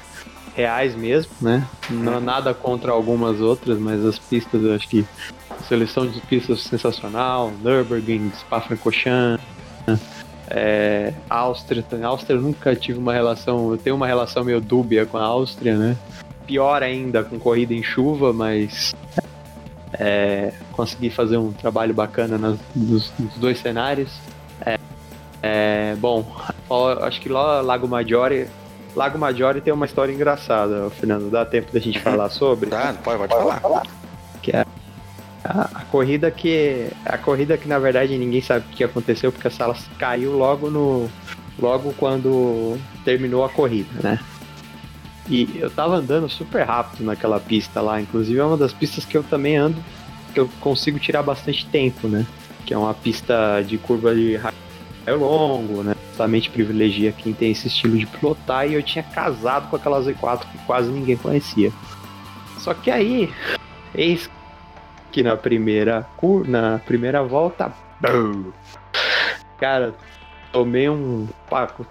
[0.55, 1.66] reais mesmo, né?
[1.90, 2.20] Não uhum.
[2.20, 5.05] nada contra algumas outras, mas as pistas eu acho que
[5.68, 9.44] seleção de pistas sensacional, Nürburgring, Spa-Francorchamps,
[10.49, 15.18] é, Áustria, Áustria eu nunca tive uma relação, eu tenho uma relação meio dúbia com
[15.18, 15.96] a Áustria, né?
[16.46, 18.94] Pior ainda com corrida em chuva, mas
[19.92, 24.12] é, consegui fazer um trabalho bacana nas, nos, nos dois cenários.
[25.42, 26.25] É, bom,
[27.03, 28.49] acho que lá Lago Maggiore,
[28.94, 31.31] Lago Maggiore tem uma história engraçada, Fernando.
[31.31, 32.70] Dá tempo da gente falar sobre?
[32.70, 33.83] Tá, pode, pode falar.
[34.42, 34.64] Que é
[35.44, 39.49] a, a, corrida que a corrida que na verdade ninguém sabe o que aconteceu porque
[39.49, 41.09] a sala caiu logo no
[41.59, 44.18] logo quando terminou a corrida, né?
[45.29, 49.16] E eu tava andando super rápido naquela pista lá, inclusive é uma das pistas que
[49.16, 49.77] eu também ando
[50.33, 52.27] que eu consigo tirar bastante tempo, né?
[52.64, 54.37] Que é uma pista de curva de
[55.07, 55.95] raio longo, né?
[56.09, 60.40] Justamente privilegia quem tem esse estilo de pilotar e eu tinha casado com aquela Z4
[60.51, 61.73] que quase ninguém conhecia.
[62.59, 63.33] Só que aí,
[63.95, 64.31] eis
[65.12, 66.07] que na primeira
[66.47, 67.73] na primeira volta,
[69.59, 69.95] cara,
[70.53, 71.29] tomei um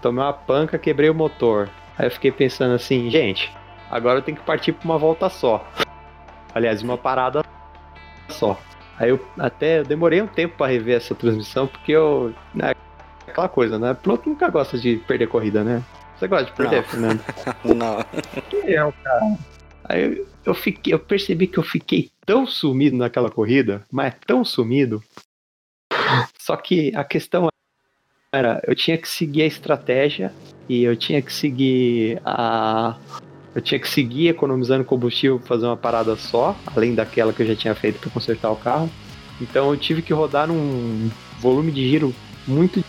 [0.01, 1.69] tomei uma panca, quebrei o motor.
[1.97, 3.51] Aí eu fiquei pensando assim, gente,
[3.89, 5.65] agora eu tenho que partir para uma volta só.
[6.53, 7.43] Aliás, uma parada
[8.29, 8.59] só.
[8.97, 12.33] Aí eu até demorei um tempo para rever essa transmissão, porque eu.
[12.53, 12.73] Né,
[13.31, 13.93] aquela coisa, né?
[13.93, 15.83] Piloto nunca gosta de perder corrida, né?
[16.17, 16.83] Você gosta de perder, não.
[16.83, 17.21] Fernando?
[17.75, 18.03] não.
[18.49, 19.37] Que é o cara.
[19.83, 25.03] Aí eu, fiquei, eu percebi que eu fiquei tão sumido naquela corrida, mas tão sumido.
[26.39, 27.49] Só que a questão
[28.31, 30.33] era, eu tinha que seguir a estratégia
[30.67, 32.97] e eu tinha que seguir a
[33.53, 37.47] eu tinha que seguir economizando combustível para fazer uma parada só, além daquela que eu
[37.47, 38.91] já tinha feito para consertar o carro.
[39.39, 41.09] Então eu tive que rodar num
[41.39, 42.13] volume de giro
[42.45, 42.83] muito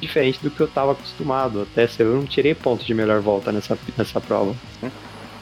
[0.00, 1.62] diferente do que eu estava acostumado.
[1.62, 4.54] Até eu não tirei ponto de melhor volta nessa, nessa prova.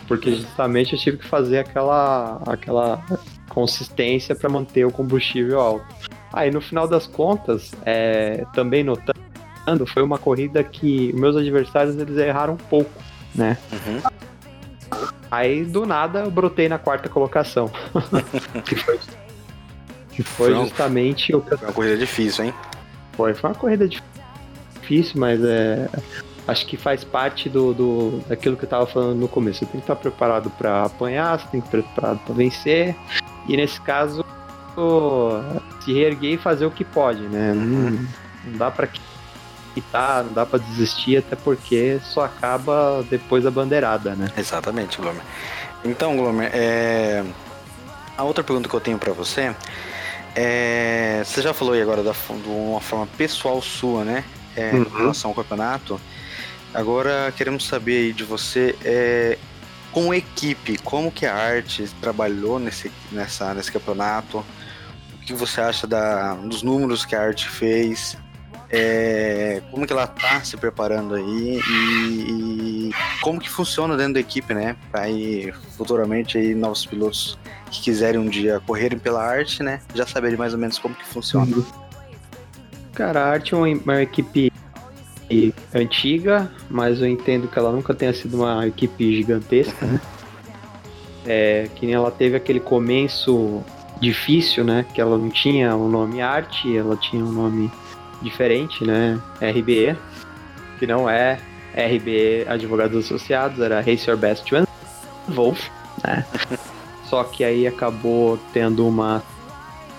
[0.06, 3.04] Porque justamente eu tive que fazer aquela, aquela
[3.48, 5.86] consistência para manter o combustível alto.
[6.32, 9.16] Aí no final das contas, é, também notando,
[9.86, 12.90] foi uma corrida que meus adversários eles erraram um pouco,
[13.34, 13.58] né?
[13.72, 14.02] Uhum.
[15.30, 17.70] Aí do nada eu brotei na quarta colocação.
[18.64, 18.98] que foi,
[20.12, 22.54] que foi, foi justamente o que Foi uma corrida difícil, hein?
[23.12, 24.15] Foi, foi uma corrida difícil
[24.86, 25.88] difícil, mas é,
[26.46, 29.60] acho que faz parte do, do daquilo que eu estava falando no começo.
[29.60, 32.94] Você tem que estar preparado para apanhar, você tem que estar preparado para vencer.
[33.48, 34.24] E nesse caso,
[35.84, 37.52] se reerguer e fazer o que pode, né?
[37.52, 38.08] Não,
[38.44, 38.88] não dá para
[39.74, 44.28] quitar, não dá para desistir, até porque só acaba depois da bandeirada, né?
[44.36, 45.22] Exatamente, Glomer.
[45.84, 47.24] Então, Glomer, é...
[48.16, 49.54] a outra pergunta que eu tenho para você
[50.34, 51.22] é...
[51.24, 54.24] Você já falou aí agora da, de uma forma pessoal sua, né?
[54.56, 54.82] É, uhum.
[54.82, 56.00] em relação ao campeonato.
[56.74, 59.38] Agora queremos saber aí de você, é,
[59.92, 64.44] com equipe, como que a arte trabalhou nesse, nessa, nesse campeonato?
[65.14, 68.16] O que você acha da, dos números que a arte fez?
[68.68, 72.90] É, como que ela tá se preparando aí e, e,
[73.22, 74.76] como que funciona dentro da equipe, né?
[74.90, 77.38] Para ir futuramente aí novos pilotos
[77.70, 79.80] que quiserem um dia correrem pela arte, né?
[79.94, 81.56] Já saberem mais ou menos como que funciona.
[81.56, 81.85] Uhum.
[82.96, 84.50] Cara, a Arte é uma, equipe
[85.74, 90.00] antiga, mas eu entendo que ela nunca tenha sido uma equipe gigantesca, né?
[91.26, 93.62] É, que nem ela teve aquele começo
[94.00, 94.86] difícil, né?
[94.94, 97.70] Que ela não tinha o nome arte, ela tinha um nome
[98.22, 99.20] diferente, né?
[99.42, 99.94] RBE,
[100.78, 101.38] que não é
[101.74, 104.50] RBE Advogados Associados, era Race Your Best
[105.28, 105.68] Wolf,
[106.02, 106.24] né?
[107.04, 109.22] Só que aí acabou tendo uma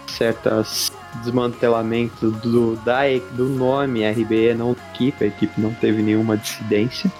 [0.07, 0.63] certa
[1.23, 3.01] desmantelamento do, da,
[3.33, 7.11] do nome RBE, não da equipe, a equipe não teve nenhuma dissidência,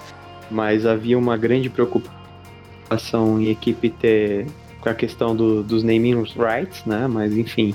[0.50, 4.46] mas havia uma grande preocupação em equipe ter
[4.80, 7.06] com a questão do, dos naming rights, né?
[7.08, 7.74] Mas enfim,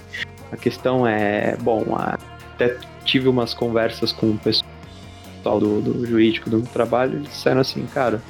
[0.51, 6.61] a questão é, bom, até tive umas conversas com o pessoal do, do jurídico do
[6.61, 8.21] trabalho, eles disseram assim, cara,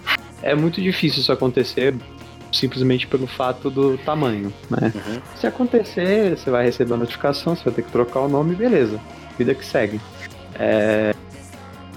[0.41, 1.93] é muito difícil isso acontecer
[2.53, 4.91] simplesmente pelo fato do tamanho, né?
[4.93, 5.21] Uhum.
[5.35, 8.99] Se acontecer, você vai receber a notificação, você vai ter que trocar o nome, beleza.
[9.37, 9.99] Vida que segue.
[10.55, 11.13] É,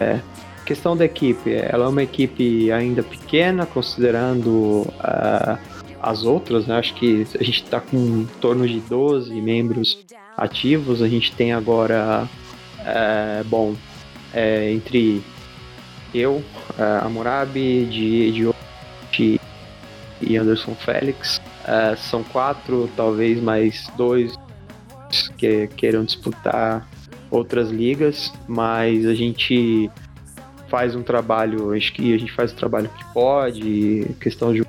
[0.01, 0.21] é,
[0.65, 5.59] questão da equipe, ela é uma equipe ainda pequena, considerando uh,
[6.03, 6.79] as outras, né?
[6.79, 10.05] Acho que a gente está com em torno de 12 membros
[10.37, 11.03] ativos.
[11.03, 12.29] A gente tem agora,
[12.85, 13.75] é, bom,
[14.35, 15.23] é, entre
[16.15, 16.43] eu,
[16.79, 18.47] a Morabi, de, de
[20.27, 21.41] e Anderson Félix.
[21.65, 24.35] É, são quatro, talvez mais dois
[25.39, 26.87] que queiram disputar
[27.31, 29.91] outras ligas, mas a gente
[30.69, 34.65] faz um trabalho, acho que a gente faz o trabalho que pode, questão de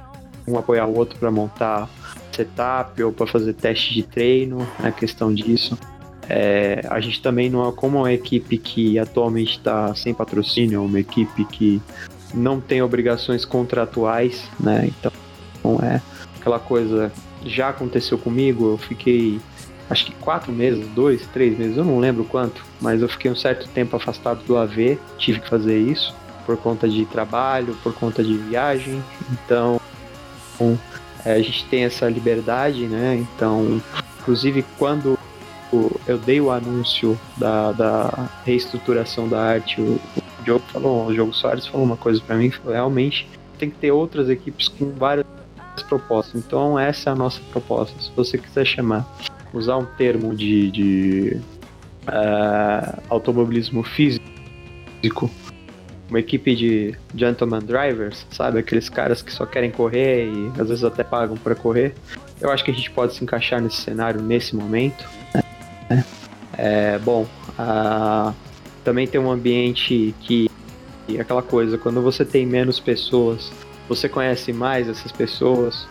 [0.47, 1.89] um apoiar o outro para montar
[2.31, 5.77] setup ou para fazer teste de treino, a questão disso.
[6.29, 10.79] É, a gente também não é como uma equipe que atualmente está sem patrocínio, é
[10.79, 11.81] uma equipe que
[12.33, 14.87] não tem obrigações contratuais, né?
[14.87, 15.11] Então
[15.81, 16.01] é
[16.39, 17.11] aquela coisa.
[17.45, 19.39] Já aconteceu comigo, eu fiquei
[19.89, 23.35] acho que quatro meses, dois, três meses, eu não lembro quanto, mas eu fiquei um
[23.35, 26.13] certo tempo afastado do AV, tive que fazer isso
[26.45, 29.01] por conta de trabalho, por conta de viagem,
[29.31, 29.79] então
[31.25, 33.15] é, a gente tem essa liberdade, né?
[33.15, 33.81] Então,
[34.19, 35.17] inclusive quando
[36.07, 41.33] eu dei o anúncio da, da reestruturação da arte, o, o Diogo falou, o Diogo
[41.33, 43.27] Soares falou uma coisa para mim, falou, realmente
[43.59, 45.25] tem que ter outras equipes com várias
[45.83, 46.43] propostas.
[46.45, 47.99] Então essa é a nossa proposta.
[48.01, 49.07] Se você quiser chamar,
[49.53, 51.41] usar um termo de, de
[52.07, 54.23] uh, automobilismo físico,
[56.09, 58.59] uma equipe de gentleman drivers, sabe?
[58.59, 61.93] Aqueles caras que só querem correr e às vezes até pagam para correr.
[62.39, 65.05] Eu acho que a gente pode se encaixar nesse cenário nesse momento.
[65.89, 66.05] Né?
[66.57, 67.27] É, bom,
[67.59, 68.33] uh,
[68.83, 70.49] também tem um ambiente que
[71.19, 73.51] aquela coisa, quando você tem menos pessoas,
[73.87, 75.87] você conhece mais essas pessoas,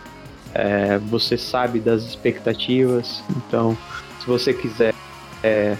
[0.53, 3.23] é, você sabe das expectativas.
[3.35, 3.77] Então,
[4.19, 4.93] se você quiser
[5.43, 5.75] é,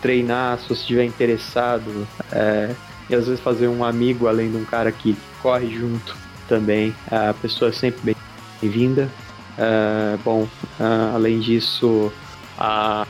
[0.00, 2.74] treinar, se você estiver interessado, é,
[3.08, 6.16] e às vezes fazer um amigo além de um cara que corre junto
[6.48, 6.94] também.
[7.10, 8.16] A pessoa é sempre
[8.60, 9.10] bem-vinda.
[9.58, 10.42] Uh, bom,
[10.78, 12.12] uh, além disso,
[12.56, 13.06] a,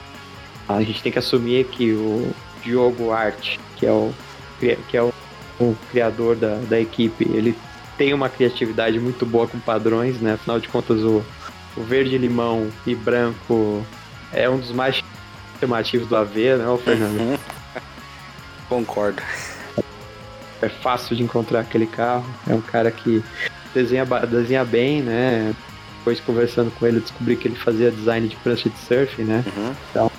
[0.69, 4.13] a gente tem que assumir que o Diogo Art, que é o,
[4.59, 5.13] que é o,
[5.61, 7.57] o criador da, da equipe, ele
[8.01, 10.33] tem uma criatividade muito boa com padrões, né?
[10.33, 11.23] Afinal de contas, o,
[11.77, 13.85] o verde, limão e branco
[14.33, 15.05] é um dos mais
[15.61, 17.21] chamativos do AV, né, Fernando?
[17.21, 17.39] Uhum.
[18.71, 19.23] Concordo
[20.63, 22.25] é fácil de encontrar aquele carro.
[22.49, 23.23] É um cara que
[23.75, 25.55] desenha, desenha bem, né?
[25.99, 29.45] Depois conversando com ele, descobri que ele fazia design de prancha de surf, né?
[29.47, 29.75] Uhum.
[29.91, 30.13] Então,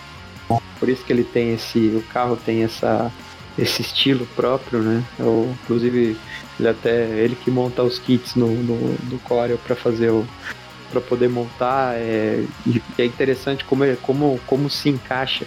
[0.80, 3.12] por isso que ele tem esse, o carro tem essa,
[3.58, 5.04] esse estilo próprio, né?
[5.18, 6.16] Eu, inclusive,
[6.60, 8.78] ele até ele que monta os kits no, no,
[9.10, 10.26] no Corel para fazer o
[10.90, 15.46] para poder montar é, e é interessante como, como, como se encaixa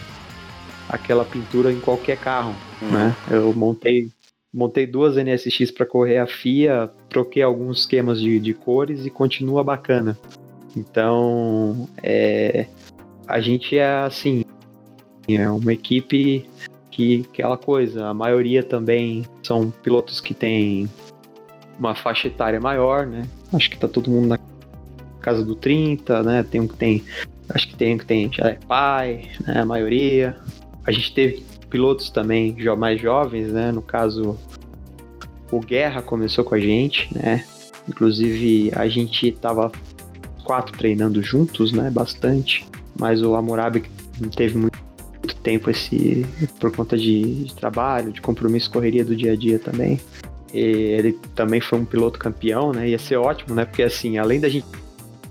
[0.89, 2.91] aquela pintura em qualquer carro, uhum.
[2.91, 3.17] né?
[3.31, 4.11] Eu montei
[4.55, 9.65] Montei duas NSX para correr a FIA, troquei alguns esquemas de, de cores e continua
[9.65, 10.17] bacana.
[10.77, 12.67] Então, é,
[13.27, 14.45] a gente é assim,
[15.27, 16.49] é uma equipe
[16.95, 20.89] que aquela coisa, a maioria também são pilotos que têm
[21.77, 23.25] uma faixa etária maior, né?
[23.53, 24.39] Acho que tá todo mundo na
[25.21, 26.45] casa do 30, né?
[26.45, 27.03] Tem um que tem,
[27.49, 29.59] acho que tem um que tem já é pai, né?
[29.61, 30.37] A maioria.
[30.87, 33.73] A gente teve pilotos também mais jovens, né?
[33.73, 34.39] No caso,
[35.51, 37.45] o Guerra começou com a gente, né?
[37.89, 39.73] Inclusive, a gente tava
[40.45, 41.91] quatro treinando juntos, né?
[41.91, 42.65] Bastante.
[42.97, 43.83] Mas o Hammurabi
[44.21, 44.84] não teve muito
[45.45, 46.27] tempo esse
[46.59, 50.01] por conta de, de, trabalho, de compromisso, correria do dia a dia também.
[50.53, 52.89] E ele também foi um piloto campeão, né?
[52.89, 53.65] Ia ser ótimo, né?
[53.65, 54.67] Porque assim, além da gente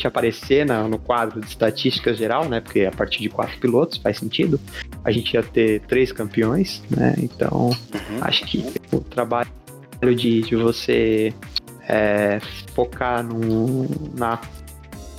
[0.06, 2.60] aparecer na, no quadro de estatísticas geral, né?
[2.62, 4.60] Porque a partir de quatro pilotos faz sentido.
[5.04, 7.16] A gente ia ter três campeões, né?
[7.18, 8.18] Então, uhum.
[8.22, 9.50] acho que o trabalho
[10.16, 11.34] de, de você
[11.88, 12.40] é,
[12.76, 14.40] focar no, na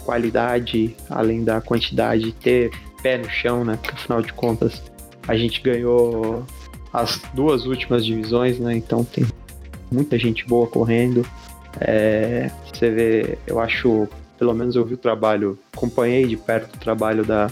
[0.04, 2.70] qualidade, além da quantidade, ter
[3.04, 3.76] pé no chão, né?
[3.76, 4.82] Porque afinal de contas
[5.28, 6.42] a gente ganhou
[6.90, 8.74] as duas últimas divisões, né?
[8.74, 9.26] Então tem
[9.92, 11.24] muita gente boa correndo.
[11.80, 16.78] É, você vê, eu acho, pelo menos eu vi o trabalho, acompanhei de perto o
[16.78, 17.50] trabalho da,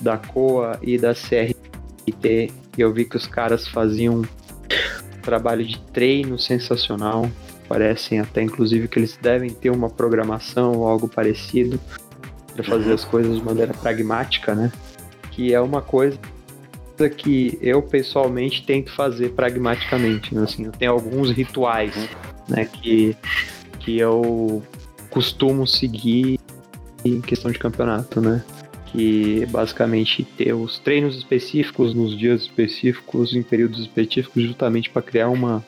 [0.00, 5.78] da COA e da CRT, e eu vi que os caras faziam um trabalho de
[5.92, 7.28] treino sensacional.
[7.68, 11.80] Parecem até, inclusive, que eles devem ter uma programação ou algo parecido
[12.54, 12.94] para fazer uhum.
[12.94, 14.70] as coisas de maneira pragmática, né?
[15.34, 16.18] Que é uma coisa
[17.16, 20.44] que eu pessoalmente tento fazer pragmaticamente, né?
[20.44, 21.92] assim, eu tenho alguns rituais,
[22.48, 23.16] né, que,
[23.80, 24.62] que eu
[25.10, 26.38] costumo seguir
[27.04, 28.42] em questão de campeonato, né?
[28.86, 35.28] Que basicamente ter os treinos específicos nos dias específicos, em períodos específicos, justamente para criar
[35.28, 35.64] uma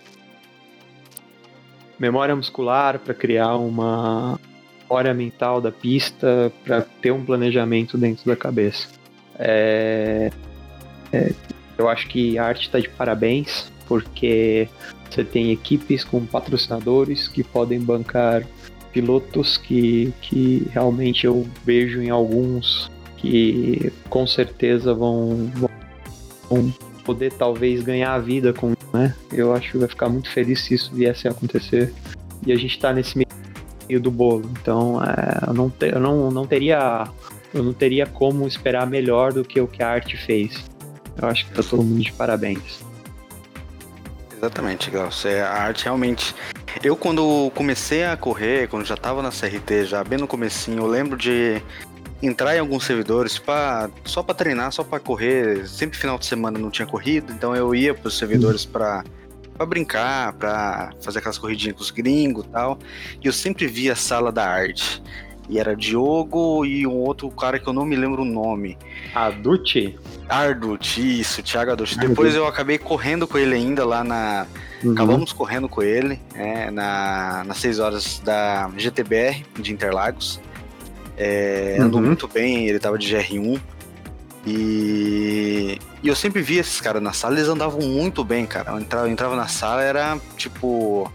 [1.98, 4.38] memória muscular, para criar uma
[4.82, 8.88] memória mental da pista, para ter um planejamento dentro da cabeça.
[9.38, 10.30] É,
[11.12, 11.32] é,
[11.76, 14.68] eu acho que a arte está de parabéns, porque
[15.10, 18.46] você tem equipes com patrocinadores que podem bancar
[18.92, 25.50] pilotos que, que realmente eu vejo em alguns que com certeza vão,
[26.48, 26.72] vão
[27.04, 29.14] poder talvez ganhar a vida com né?
[29.32, 31.92] Eu acho que vai ficar muito feliz se isso viesse a acontecer.
[32.46, 34.50] E a gente está nesse meio do bolo.
[34.60, 37.06] Então, é, eu, não eu não, não teria
[37.56, 40.64] eu não teria como esperar melhor do que o que a arte fez.
[41.20, 42.84] Eu acho que tá todo mundo de parabéns.
[44.36, 45.30] Exatamente, Glaucio.
[45.30, 46.34] É, a arte realmente.
[46.82, 50.86] Eu quando comecei a correr, quando já tava na CRT, já bem no comecinho, eu
[50.86, 51.62] lembro de
[52.22, 55.66] entrar em alguns servidores pra, só para treinar, só para correr.
[55.66, 58.72] Sempre final de semana não tinha corrido, então eu ia pros servidores uhum.
[58.72, 59.04] para
[59.56, 62.78] para brincar, para fazer aquelas corridinhas com os gringos e tal.
[63.22, 65.02] E eu sempre via a sala da arte.
[65.48, 68.76] E era Diogo e um outro cara que eu não me lembro o nome.
[69.14, 69.96] Aducci?
[70.28, 71.98] Arducci, isso, Thiago Arducci.
[71.98, 74.46] Depois eu acabei correndo com ele ainda lá na.
[74.82, 74.92] Uhum.
[74.92, 80.40] Acabamos correndo com ele é, na, nas 6 horas da GTBR de Interlagos.
[81.16, 82.06] É, andou uhum.
[82.06, 83.60] muito bem, ele tava de GR1.
[84.46, 88.72] E, e eu sempre via esses caras na sala, eles andavam muito bem, cara.
[88.72, 91.10] Eu entrava, eu entrava na sala, era tipo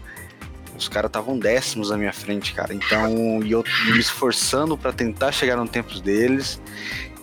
[0.82, 2.74] os caras estavam décimos na minha frente, cara.
[2.74, 6.60] Então, e eu me esforçando para tentar chegar no tempo deles.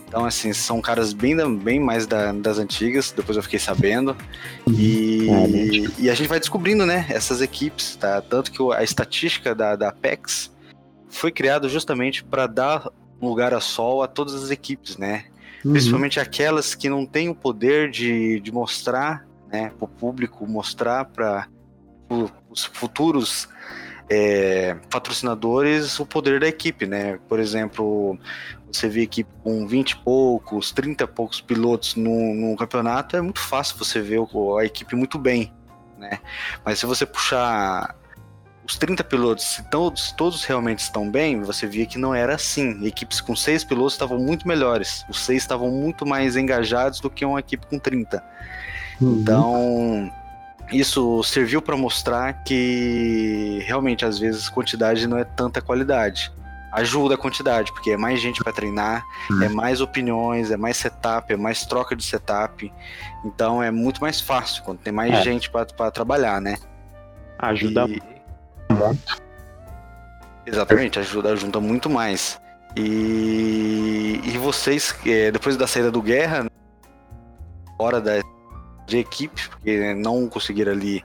[0.08, 4.16] Então, assim, são caras bem, bem mais da, das antigas, depois eu fiquei sabendo.
[4.66, 8.20] E, é, e, a gente vai descobrindo, né, essas equipes, tá?
[8.20, 10.50] Tanto que a estatística da, da Apex
[11.08, 12.90] foi criada justamente para dar
[13.22, 15.26] lugar a sol a todas as equipes, né?
[15.64, 15.72] Uhum.
[15.72, 21.04] Principalmente aquelas que não têm o poder de, de mostrar, né, para o público, mostrar
[21.04, 21.46] para
[22.50, 23.48] os futuros
[24.10, 27.18] é, patrocinadores o poder da equipe, né?
[27.28, 28.18] Por exemplo,
[28.70, 33.20] você vê equipe com 20 e poucos, 30 e poucos pilotos no, no campeonato, é
[33.20, 34.20] muito fácil você ver
[34.58, 35.52] a equipe muito bem,
[35.96, 36.18] né?
[36.64, 37.94] Mas se você puxar
[38.66, 42.84] os 30 pilotos, se todos, todos realmente estão bem, você via que não era assim.
[42.84, 45.04] Equipes com seis pilotos estavam muito melhores.
[45.08, 48.22] Os seis estavam muito mais engajados do que uma equipe com 30.
[49.00, 49.20] Uhum.
[49.20, 50.12] Então,
[50.72, 56.32] isso serviu para mostrar que realmente às vezes quantidade não é tanta qualidade.
[56.72, 59.42] Ajuda a quantidade, porque é mais gente para treinar, hum.
[59.42, 62.72] é mais opiniões, é mais setup, é mais troca de setup.
[63.24, 65.22] Então é muito mais fácil quando tem mais é.
[65.22, 66.56] gente para trabalhar, né?
[67.38, 68.02] Ajuda e...
[68.72, 69.20] muito.
[70.46, 72.40] Exatamente, ajuda, ajuda muito mais.
[72.76, 76.46] E, e vocês, é, depois da saída do Guerra,
[77.78, 78.22] hora da
[78.90, 81.02] de equipe, porque não conseguiram ali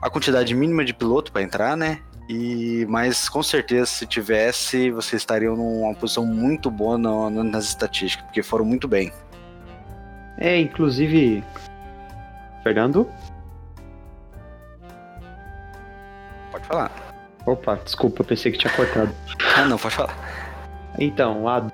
[0.00, 1.98] a quantidade mínima de piloto para entrar, né?
[2.28, 7.64] E, mas com certeza, se tivesse, vocês estariam numa posição muito boa no, no, nas
[7.64, 9.12] estatísticas, porque foram muito bem.
[10.38, 11.42] É, inclusive.
[12.62, 13.10] Fernando?
[16.52, 16.92] Pode falar.
[17.46, 19.12] Opa, desculpa, pensei que tinha cortado.
[19.56, 20.16] ah, não, pode falar.
[20.98, 21.66] Então, a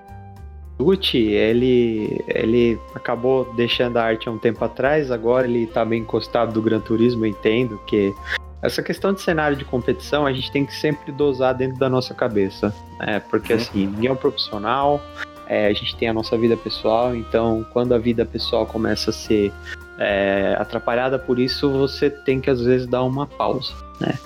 [0.78, 6.02] Gucci, ele, ele acabou deixando a arte há um tempo atrás, agora ele tá bem
[6.02, 8.14] encostado do Gran Turismo, eu entendo que
[8.62, 12.12] essa questão de cenário de competição a gente tem que sempre dosar dentro da nossa
[12.12, 13.20] cabeça, né?
[13.30, 13.58] Porque uhum.
[13.58, 15.00] assim, ninguém é um profissional,
[15.46, 19.12] é, a gente tem a nossa vida pessoal, então quando a vida pessoal começa a
[19.12, 19.52] ser
[19.98, 24.18] é, atrapalhada por isso, você tem que às vezes dar uma pausa, né?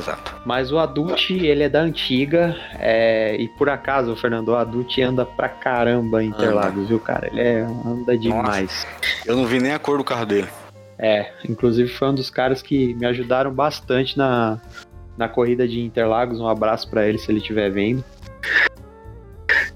[0.00, 0.34] Exato.
[0.44, 5.26] Mas o Adult, ele é da antiga, é, e por acaso, Fernando, o Adult anda
[5.26, 7.28] pra caramba em Interlagos, viu, cara?
[7.28, 8.86] Ele é, anda demais.
[8.90, 10.48] Nossa, eu não vi nem a cor do carro dele.
[10.98, 14.58] É, inclusive foi um dos caras que me ajudaram bastante na,
[15.16, 16.40] na corrida de Interlagos.
[16.40, 18.04] Um abraço para ele se ele estiver vendo.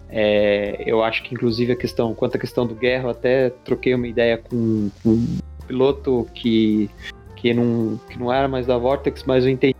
[0.09, 3.95] É, eu acho que inclusive a questão, quanto à questão do Guerra, eu até troquei
[3.95, 6.89] uma ideia com, com um piloto que,
[7.37, 9.75] que, não, que não era mais da Vortex, mas eu entendi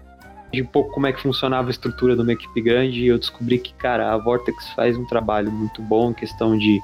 [0.63, 3.59] um pouco como é que funcionava a estrutura de uma equipe grande e eu descobri
[3.59, 6.81] que, cara, a Vortex faz um trabalho muito bom em questão de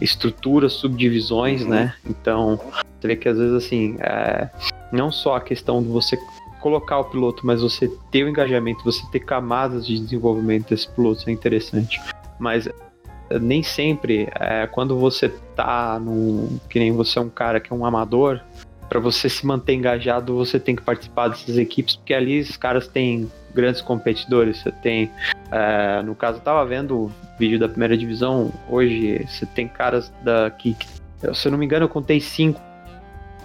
[0.00, 1.68] estruturas, subdivisões, uhum.
[1.68, 1.94] né?
[2.04, 2.60] Então,
[3.00, 4.48] você vê que às vezes, assim, é,
[4.92, 6.18] não só a questão de você
[6.60, 11.28] colocar o piloto, mas você ter o engajamento, você ter camadas de desenvolvimento desse piloto
[11.28, 12.00] é interessante.
[12.38, 16.58] Mas é, nem sempre, é, quando você tá no.
[16.68, 18.40] que nem você é um cara que é um amador,
[18.94, 22.86] para você se manter engajado, você tem que participar dessas equipes, porque ali os caras
[22.86, 24.58] têm grandes competidores.
[24.58, 25.10] Você tem,
[25.50, 29.26] é, no caso, eu tava vendo o vídeo da primeira divisão hoje.
[29.26, 30.76] Você tem caras da que,
[31.34, 32.60] se eu não me engano, eu contei cinco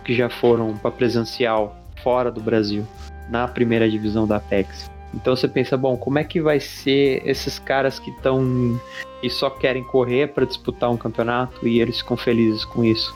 [0.05, 2.85] que já foram para presencial fora do Brasil
[3.27, 4.87] na primeira divisão da Apex.
[5.15, 8.79] Então você pensa, bom, como é que vai ser esses caras que estão
[9.23, 13.11] e só querem correr para disputar um campeonato e eles ficam felizes com isso?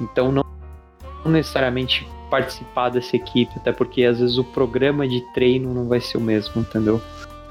[0.00, 0.45] Então não
[1.26, 6.18] necessariamente participar dessa equipe, até porque às vezes o programa de treino não vai ser
[6.18, 7.00] o mesmo, entendeu?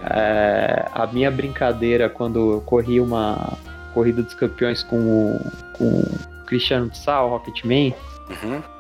[0.02, 3.58] É, a minha brincadeira quando eu corri uma
[3.94, 5.40] corrida dos campeões com o,
[5.78, 7.96] com o Cristiano Tsal, Rocketman,
[8.30, 8.76] uhum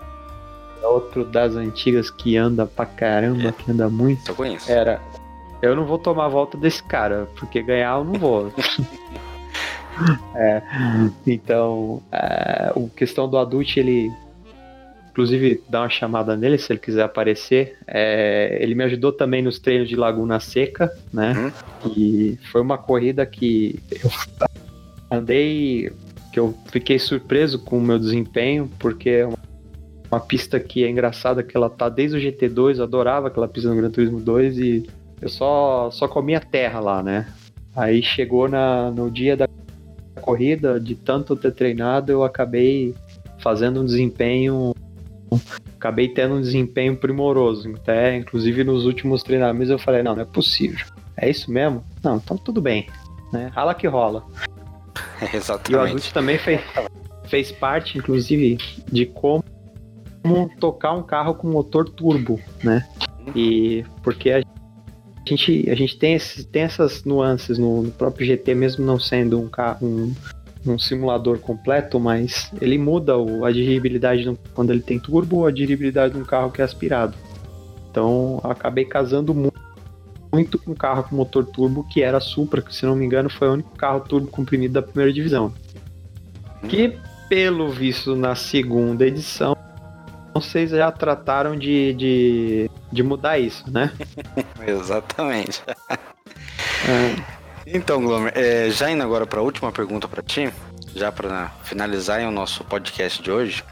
[0.86, 3.52] outro das antigas que anda pra caramba, é.
[3.52, 4.30] que anda muito.
[4.30, 4.72] Eu conheço.
[4.72, 5.02] Era.
[5.62, 8.54] Eu não vou tomar a volta desse cara, porque ganhar eu não vou.
[10.36, 10.62] é,
[11.26, 14.12] então, é, a questão do adulto, ele.
[15.16, 17.78] Inclusive, dá uma chamada nele se ele quiser aparecer.
[17.88, 21.54] É, ele me ajudou também nos treinos de Laguna Seca, né?
[21.86, 21.92] Uhum.
[21.96, 24.12] E foi uma corrida que eu
[25.10, 25.90] andei.
[26.34, 29.38] que eu fiquei surpreso com o meu desempenho, porque é uma
[30.12, 33.70] uma pista que é engraçada, que ela tá desde o GT2, eu adorava aquela pista
[33.70, 34.90] no Gran Turismo 2 e
[35.22, 37.28] eu só, só comia terra lá, né?
[37.76, 39.48] Aí chegou na, no dia da
[40.22, 42.96] corrida, de tanto ter treinado, eu acabei
[43.40, 44.74] fazendo um desempenho.
[45.76, 47.72] Acabei tendo um desempenho primoroso.
[47.76, 50.86] Até, inclusive, nos últimos treinamentos eu falei: não, não é possível.
[51.18, 51.84] É isso mesmo?
[52.04, 52.88] Não, então tudo bem.
[53.32, 53.52] Né?
[53.54, 54.26] Rala que rola.
[55.34, 55.72] Exatamente.
[55.72, 56.62] E o Agut também fez,
[57.26, 58.58] fez parte, inclusive,
[58.92, 59.44] de como
[60.60, 62.88] tocar um carro com motor turbo, né?
[63.36, 64.42] E porque a
[65.28, 69.40] gente, a gente tem, esses, tem essas nuances no, no, próprio GT, mesmo não sendo
[69.40, 70.14] um carro, um,
[70.66, 75.52] um simulador completo, mas ele muda o, a dirigibilidade quando ele tem turbo ou a
[75.52, 77.16] dirigibilidade de um carro que é aspirado.
[77.90, 79.60] Então acabei casando muito,
[80.32, 83.06] muito com um carro com motor turbo que era a Supra, que se não me
[83.06, 85.54] engano foi o único carro turbo comprimido da primeira divisão.
[86.68, 86.98] Que
[87.30, 89.56] pelo visto na segunda edição
[90.34, 93.94] vocês já trataram de, de, de mudar isso, né?
[94.68, 95.64] Exatamente.
[96.88, 97.45] É.
[97.66, 100.52] Então, Glomer, é, já indo agora para a última pergunta para ti,
[100.96, 103.64] já para finalizar o nosso podcast de hoje,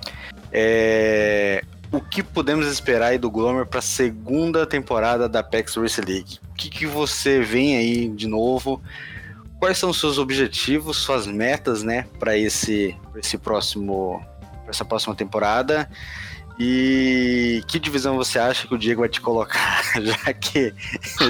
[0.51, 6.01] é, o que podemos esperar aí do Glomer para a segunda temporada da Apex Race
[6.01, 6.39] League?
[6.49, 8.81] O que, que você vem aí de novo?
[9.59, 14.25] Quais são os seus objetivos, suas metas, né, para esse, esse próximo,
[14.67, 15.87] essa próxima temporada?
[16.59, 19.81] E que divisão você acha que o Diego vai te colocar?
[20.01, 20.73] Já que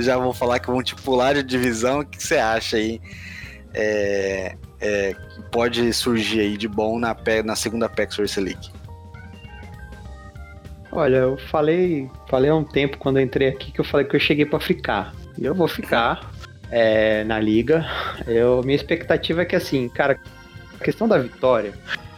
[0.01, 3.01] já vou falar que vão te pular de divisão, o que você acha aí?
[3.74, 8.69] É, é, que pode surgir aí de bom na, na segunda PEX Race League?
[10.91, 14.15] Olha, eu falei, falei há um tempo quando eu entrei aqui que eu falei que
[14.15, 15.13] eu cheguei para ficar.
[15.39, 16.32] E eu vou ficar
[16.69, 17.86] é, na liga.
[18.28, 20.19] Eu, minha expectativa é que assim, cara,
[20.84, 21.73] questão da vitória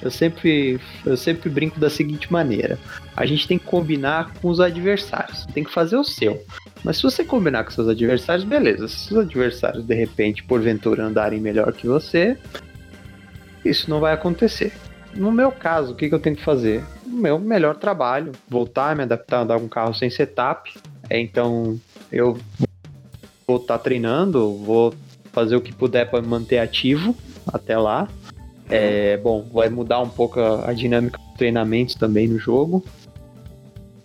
[0.06, 2.78] eu sempre, eu sempre brinco da seguinte maneira:
[3.16, 6.44] a gente tem que combinar com os adversários, tem que fazer o seu.
[6.84, 8.88] Mas se você combinar com seus adversários, beleza.
[8.88, 12.38] Se os adversários de repente, porventura, andarem melhor que você,
[13.64, 14.74] isso não vai acontecer.
[15.16, 16.84] No meu caso, o que, que eu tenho que fazer?
[17.04, 20.72] O meu melhor trabalho, voltar me adaptar andar um carro sem setup.
[21.10, 21.80] É, então,
[22.12, 22.38] eu
[23.48, 24.94] vou estar tá treinando, vou
[25.32, 27.16] fazer o que puder para me manter ativo
[27.52, 28.08] até lá.
[28.70, 32.84] É, bom, vai mudar um pouco a, a dinâmica dos treinamentos também no jogo.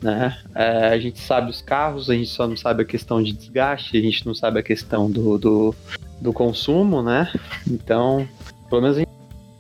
[0.03, 0.37] Né?
[0.55, 3.97] É, a gente sabe os carros, a gente só não sabe a questão de desgaste,
[3.97, 5.75] a gente não sabe a questão do, do,
[6.21, 7.31] do consumo, né?
[7.69, 8.27] Então,
[8.69, 9.11] pelo menos a gente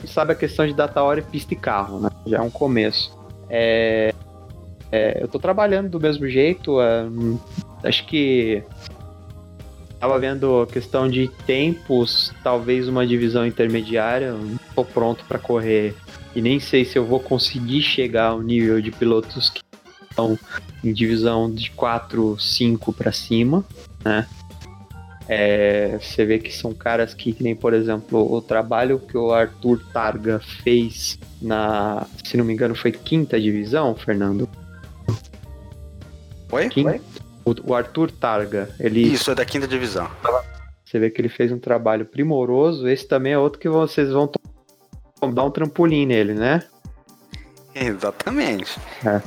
[0.07, 2.09] sabe a questão de data hora, pista e carro, né?
[2.26, 3.14] Já é um começo.
[3.51, 4.14] É,
[4.90, 7.07] é, eu tô trabalhando do mesmo jeito, é,
[7.84, 8.62] acho que
[10.01, 14.32] Tava vendo a questão de tempos, talvez uma divisão intermediária.
[14.32, 15.94] Não tô pronto para correr
[16.34, 19.62] e nem sei se eu vou conseguir chegar ao nível de pilotos que
[20.11, 20.38] estão
[20.82, 23.64] em divisão de 4, 5 para cima,
[24.03, 24.26] né?
[25.28, 29.32] É, você vê que são caras que, que nem, por exemplo, o trabalho que o
[29.32, 34.48] Arthur Targa fez na, se não me engano, foi quinta divisão, Fernando?
[36.51, 36.68] Oi?
[36.68, 37.01] Quinta, o,
[37.45, 39.01] o Arthur Targa, ele.
[39.01, 40.09] Isso, é da quinta divisão.
[40.84, 42.88] Você vê que ele fez um trabalho primoroso.
[42.88, 44.30] Esse também é outro que vocês vão
[45.32, 46.62] dar um trampolim nele, né?
[47.74, 48.78] Exatamente.
[49.07, 49.22] É.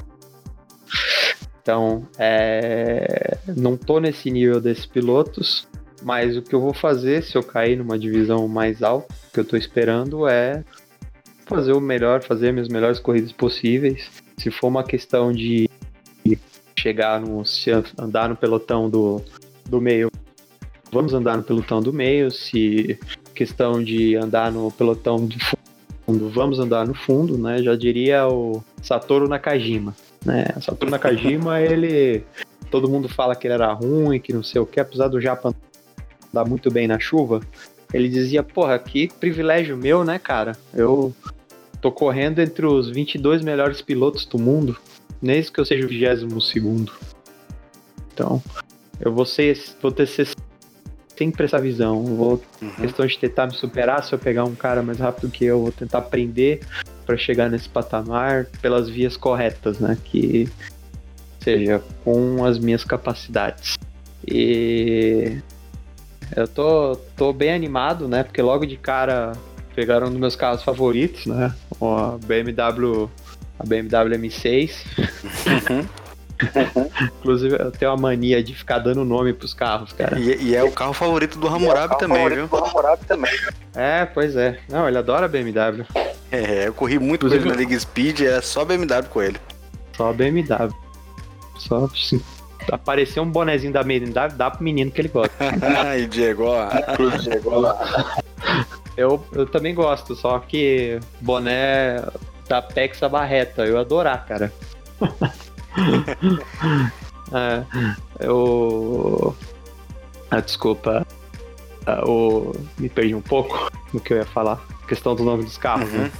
[1.62, 3.38] Então, é...
[3.56, 5.66] não tô nesse nível desses pilotos,
[6.02, 9.46] mas o que eu vou fazer se eu cair numa divisão mais alta, que eu
[9.46, 10.64] tô esperando, é
[11.46, 14.10] fazer o melhor, fazer as minhas melhores corridas possíveis.
[14.38, 15.70] Se for uma questão de
[16.84, 17.46] chegar no.
[17.46, 19.22] Se andar no pelotão do,
[19.66, 20.12] do meio,
[20.92, 22.30] vamos andar no pelotão do meio.
[22.30, 23.00] Se
[23.34, 27.64] questão de andar no pelotão do fundo, vamos andar no fundo, né?
[27.64, 29.96] Já diria o Satoru Nakajima.
[30.26, 30.46] Né?
[30.60, 32.24] Satoru Nakajima, ele.
[32.70, 35.56] Todo mundo fala que ele era ruim, que não sei o que, apesar do Japão
[36.34, 37.40] andar muito bem na chuva.
[37.94, 40.58] Ele dizia, porra, que privilégio meu, né, cara?
[40.74, 41.14] Eu
[41.80, 44.76] tô correndo entre os 22 melhores pilotos do mundo,
[45.24, 46.92] nem que eu seja o 22 segundo.
[48.14, 48.44] Então,
[49.00, 50.08] eu vou, ser, vou ter
[51.18, 52.04] sempre essa visão.
[52.04, 52.70] Vou, uhum.
[52.72, 55.72] questão de tentar me superar, se eu pegar um cara mais rápido que eu, vou
[55.72, 56.62] tentar aprender
[57.06, 59.98] para chegar nesse patamar pelas vias corretas, né?
[60.04, 60.50] Que
[61.40, 63.78] seja com as minhas capacidades.
[64.28, 65.38] E
[66.36, 68.24] eu tô, tô bem animado, né?
[68.24, 69.34] Porque logo de cara
[69.76, 71.54] pegaram um dos meus carros favoritos, né?
[71.82, 73.10] A BMW,
[73.60, 74.72] a BMW M6.
[75.70, 75.88] Uhum.
[77.20, 80.20] Inclusive, eu tenho uma mania de ficar dando nome pros carros, cara.
[80.20, 82.48] E, e é o carro favorito do Hammurabi é também, viu?
[82.48, 83.32] Do Hammurabi também.
[83.76, 84.60] É, pois é.
[84.70, 85.86] Não, ele adora BMW.
[86.32, 89.38] É, eu corri muito Inclusive, com ele na League Speed, é só BMW com ele.
[89.96, 90.74] Só BMW.
[91.58, 92.22] Só assim,
[92.72, 95.34] aparecer um bonezinho da BMW, dá pro menino que ele gosta.
[95.98, 96.70] e Diego, ó.
[97.20, 97.76] Diego, ó.
[98.98, 102.04] Eu, eu também gosto, só que boné
[102.48, 104.54] da Pexa Barreta, eu adorar, cara.
[107.32, 107.64] é,
[108.20, 109.36] eu.
[110.30, 111.06] Ah, desculpa.
[111.86, 112.54] Ah, o...
[112.78, 114.60] Me perdi um pouco no que eu ia falar.
[114.88, 116.00] questão do nome dos carros, uhum.
[116.00, 116.12] né?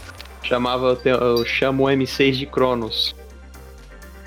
[0.44, 3.16] Chamava, eu chamo o M6 de Cronos.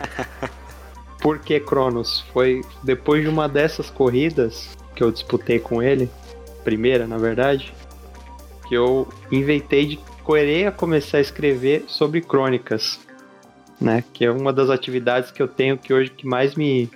[1.21, 2.25] Por que Cronos?
[2.33, 6.11] Foi depois de uma dessas corridas que eu disputei com ele,
[6.65, 7.75] primeira na verdade,
[8.67, 12.99] que eu inventei de querer começar a escrever sobre crônicas,
[13.81, 14.03] né?
[14.13, 16.91] Que é uma das atividades que eu tenho que hoje que mais me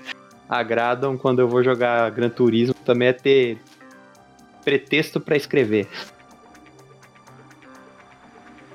[0.48, 3.58] agradam quando eu vou jogar Gran Turismo também é ter
[4.64, 5.86] pretexto para escrever.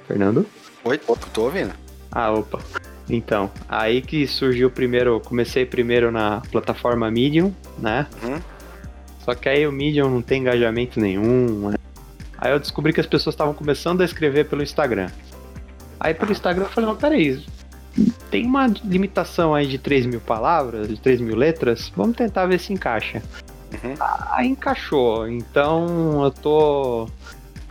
[0.07, 0.45] Fernando?
[0.83, 0.99] Oi,
[1.33, 1.73] tô ouvindo.
[2.11, 2.59] Ah, opa.
[3.09, 8.07] Então, aí que surgiu primeiro, comecei primeiro na plataforma Medium, né?
[8.23, 8.39] Uhum.
[9.19, 11.75] Só que aí o Medium não tem engajamento nenhum, né?
[12.45, 15.09] Aí eu descobri que as pessoas estavam começando a escrever pelo Instagram.
[15.99, 17.43] Aí pelo Instagram eu falei, não, peraí,
[18.29, 22.59] tem uma limitação aí de 3 mil palavras, de 3 mil letras, vamos tentar ver
[22.59, 23.23] se encaixa.
[23.73, 23.95] Uhum.
[24.29, 27.09] Aí encaixou, então eu tô.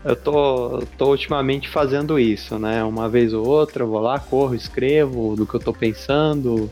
[0.04, 2.82] Eu tô, tô ultimamente fazendo isso, né?
[2.82, 6.68] Uma vez ou outra, eu vou lá, corro, escrevo do que eu tô pensando.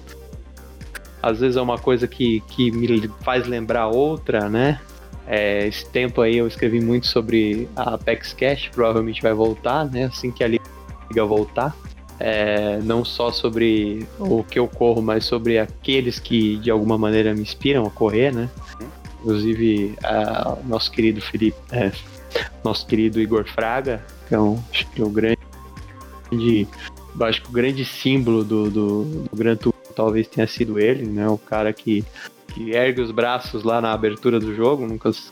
[1.23, 4.81] Às vezes é uma coisa que, que me faz lembrar outra, né?
[5.27, 10.05] É, esse tempo aí eu escrevi muito sobre a Apex Cash, provavelmente vai voltar, né?
[10.05, 10.65] Assim que a liga
[11.25, 11.75] voltar.
[12.19, 17.35] É, não só sobre o que eu corro, mas sobre aqueles que de alguma maneira
[17.35, 18.49] me inspiram a correr, né?
[19.21, 19.97] Inclusive
[20.63, 21.93] o nosso querido Felipe, é,
[22.65, 26.69] nosso querido Igor Fraga, que é um, que é um grande,
[27.21, 31.29] acho que o grande símbolo do, do, do Gran Turismo talvez tenha sido ele, né?
[31.29, 32.05] O cara que
[32.53, 35.31] que ergue os braços lá na abertura do jogo, nunca se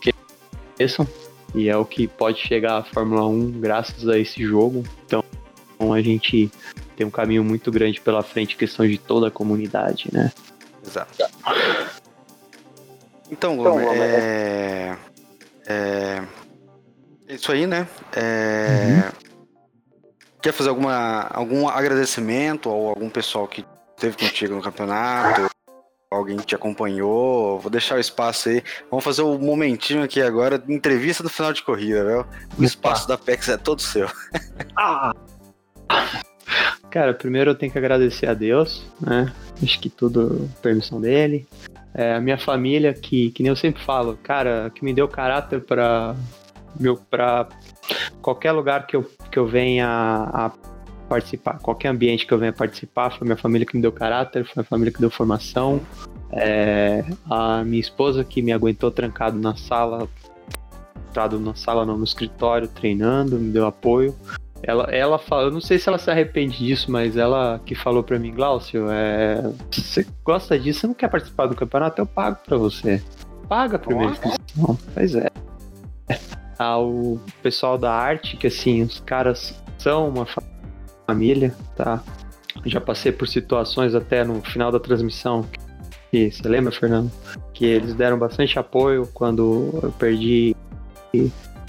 [0.78, 1.06] esqueçam.
[1.54, 4.84] E é o que pode chegar à Fórmula 1 graças a esse jogo.
[5.04, 5.22] Então
[5.92, 6.50] a gente
[6.96, 10.32] tem um caminho muito grande pela frente, questão de toda a comunidade, né?
[10.86, 11.24] Exato.
[13.30, 14.96] Então, então é...
[15.66, 16.22] é...
[17.28, 17.86] Isso aí, né?
[18.14, 18.66] É...
[18.66, 19.30] Uhum.
[20.42, 23.64] Quer fazer alguma, algum agradecimento ou algum pessoal que
[23.94, 25.50] esteve contigo no campeonato?
[26.10, 27.60] Alguém que te acompanhou.
[27.60, 28.62] Vou deixar o espaço aí.
[28.90, 32.26] Vamos fazer um momentinho aqui agora, entrevista do final de corrida, viu?
[32.58, 34.08] O espaço da PEX é todo seu.
[34.76, 35.14] ah.
[36.90, 39.32] Cara, primeiro eu tenho que agradecer a Deus, né?
[39.62, 41.46] Acho que tudo permissão dele.
[41.94, 45.60] É, a minha família, que, que nem eu sempre falo, cara, que me deu caráter
[45.60, 46.16] para
[46.78, 47.48] meu para
[48.22, 50.50] qualquer lugar que eu, que eu venha a
[51.10, 54.62] participar, qualquer ambiente que eu venha participar, foi minha família que me deu caráter, foi
[54.62, 55.80] a família que deu formação,
[56.32, 60.08] É, a minha esposa que me aguentou trancado na sala,
[61.12, 64.14] trancado na sala não, no escritório, treinando, me deu apoio.
[64.62, 68.02] Ela, ela fala, eu não sei se ela se arrepende disso, mas ela que falou
[68.02, 72.38] para mim, Glaucio, é, você gosta disso, você não quer participar do campeonato, eu pago
[72.46, 73.02] para você.
[73.48, 74.14] Paga primeiro.
[74.56, 75.28] Não, pois é.
[76.58, 80.59] Ah, o pessoal da arte, que assim, os caras são uma família,
[81.76, 82.02] tá?
[82.66, 85.46] Já passei por situações até no final da transmissão.
[86.10, 87.10] Que, você lembra, Fernando?
[87.54, 90.56] Que eles deram bastante apoio quando eu perdi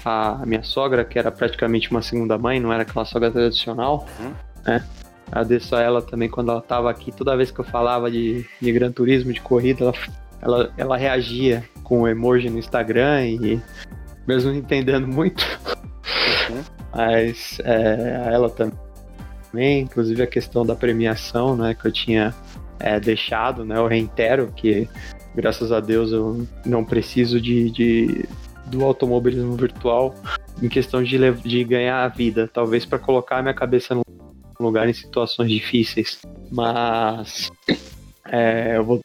[0.04, 4.32] a minha sogra, que era praticamente uma segunda mãe, não era aquela sogra tradicional, uhum.
[4.64, 4.84] né?
[5.30, 7.10] Agradeço a ela também quando ela estava aqui.
[7.10, 9.94] Toda vez que eu falava de, de Gran Turismo, de corrida, ela,
[10.42, 13.62] ela, ela reagia com o emoji no Instagram e
[14.26, 15.42] mesmo não entendendo muito.
[16.50, 16.62] Uhum.
[16.94, 18.74] Mas é, ela também,
[19.60, 22.34] inclusive a questão da premiação, né, que eu tinha
[22.78, 24.88] é, deixado, né, eu reitero que
[25.34, 28.28] graças a Deus eu não preciso de, de
[28.66, 30.14] do automobilismo virtual
[30.62, 34.02] em questão de, de ganhar a vida, talvez para colocar a minha cabeça num
[34.60, 37.50] lugar em situações difíceis, mas
[38.30, 39.00] é, eu vou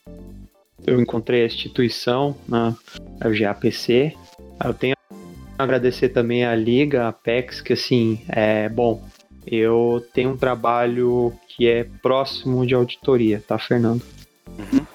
[0.86, 2.74] eu encontrei a instituição na
[3.20, 4.16] GAPC,
[4.64, 4.96] eu tenho
[5.58, 9.04] a agradecer também a Liga, a Apex, que assim, é bom,
[9.50, 14.02] eu tenho um trabalho que é próximo de auditoria, tá, Fernando?
[14.60, 14.86] Uhum.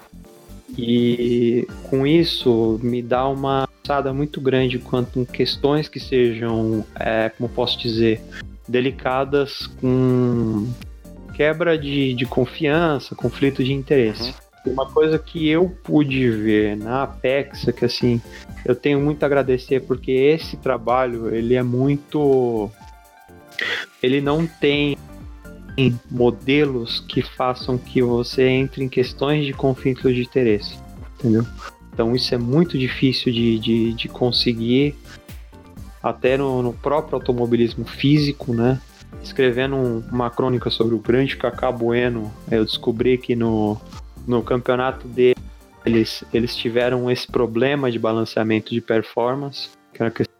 [0.77, 7.29] E com isso me dá uma passada muito grande quanto em questões que sejam, é,
[7.29, 8.21] como posso dizer,
[8.67, 10.67] delicadas com
[11.35, 14.33] quebra de, de confiança, conflito de interesse.
[14.65, 14.73] Uhum.
[14.73, 18.21] Uma coisa que eu pude ver na Apex é que assim,
[18.65, 22.71] eu tenho muito a agradecer porque esse trabalho, ele é muito
[24.03, 24.97] ele não tem
[26.11, 30.77] modelos que façam que você entre em questões de conflito de interesse,
[31.17, 31.45] entendeu?
[31.93, 34.95] Então isso é muito difícil de, de, de conseguir
[36.01, 38.79] até no, no, próprio automobilismo físico, né?
[39.23, 43.79] Escrevendo um, uma crônica sobre o grande Cacá Bueno, eu descobri que no,
[44.27, 50.32] no campeonato deles, eles tiveram esse problema de balanceamento de performance, que era questão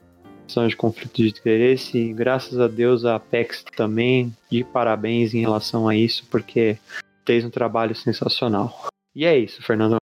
[0.67, 5.87] de conflito de interesse, e graças a Deus a Apex também, de parabéns em relação
[5.87, 6.77] a isso, porque
[7.25, 8.87] fez um trabalho sensacional.
[9.15, 9.97] E é isso, Fernando.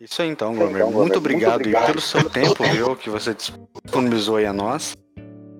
[0.00, 0.76] Isso aí então, Gomer.
[0.76, 1.86] Então, muito obrigado, muito obrigado.
[1.86, 4.96] pelo seu tempo, viu, que você disponibilizou aí a nós.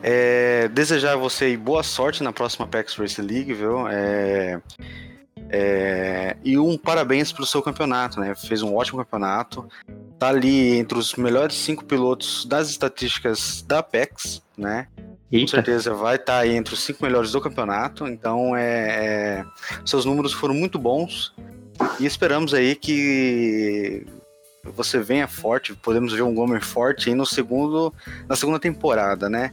[0.01, 3.89] É, desejar a você boa sorte na próxima Apex Race League, viu?
[3.89, 4.61] É,
[5.51, 8.35] é, e um parabéns pelo seu campeonato, né?
[8.35, 9.69] Fez um ótimo campeonato.
[10.19, 14.89] Tá ali entre os melhores cinco pilotos das estatísticas da Apex, né?
[15.31, 15.45] Eita.
[15.45, 18.07] Com certeza vai estar tá aí entre os cinco melhores do campeonato.
[18.09, 18.65] Então, é,
[19.41, 19.45] é,
[19.85, 21.35] seus números foram muito bons.
[22.01, 24.05] E esperamos aí que
[24.65, 27.95] você venha forte, podemos ver um Gomer forte aí no segundo,
[28.29, 29.53] na segunda temporada, né?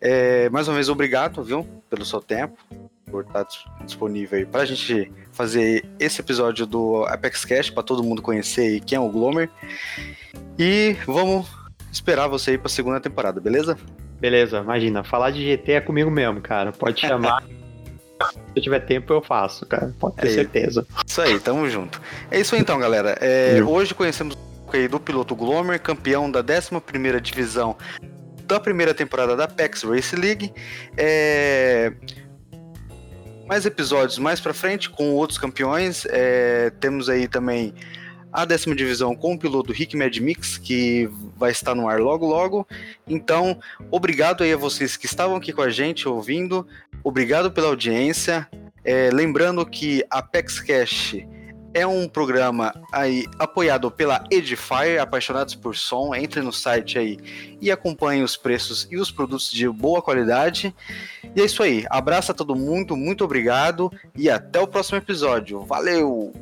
[0.00, 2.58] É, mais uma vez, obrigado, viu, pelo seu tempo
[3.10, 3.46] por estar
[3.84, 8.80] disponível aí para a gente fazer esse episódio do Apex Cash para todo mundo conhecer
[8.80, 9.48] quem é o Glomer.
[10.58, 11.48] E vamos
[11.90, 13.76] esperar você aí para a segunda temporada, beleza?
[14.20, 16.72] Beleza, imagina, falar de GT é comigo mesmo, cara.
[16.72, 17.42] Pode chamar.
[18.20, 19.94] Se eu tiver tempo, eu faço, cara.
[19.98, 20.86] Pode ter é, certeza.
[21.06, 22.00] Isso aí, tamo junto.
[22.30, 23.16] É isso aí então, galera.
[23.18, 24.36] É, hoje conhecemos
[24.90, 27.76] do piloto Glomer, campeão da 11 divisão
[28.44, 30.52] da primeira temporada da PEX Race League.
[30.96, 31.92] É,
[33.50, 36.06] mais episódios mais para frente com outros campeões.
[36.08, 37.74] É, temos aí também
[38.32, 42.24] a décima divisão com o piloto Rick Mad Mix, que vai estar no ar logo
[42.28, 42.64] logo.
[43.08, 43.58] Então,
[43.90, 46.64] obrigado aí a vocês que estavam aqui com a gente ouvindo.
[47.02, 48.48] Obrigado pela audiência.
[48.84, 51.16] É, lembrando que a PEX Cash
[51.72, 56.14] é um programa aí apoiado pela Edifier, apaixonados por som.
[56.14, 57.18] Entre no site aí
[57.60, 60.74] e acompanhe os preços e os produtos de boa qualidade.
[61.34, 61.84] E é isso aí.
[61.88, 65.60] Abraço a todo mundo, muito obrigado e até o próximo episódio.
[65.60, 66.32] Valeu!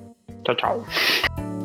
[0.45, 1.58] Tchau, tchau.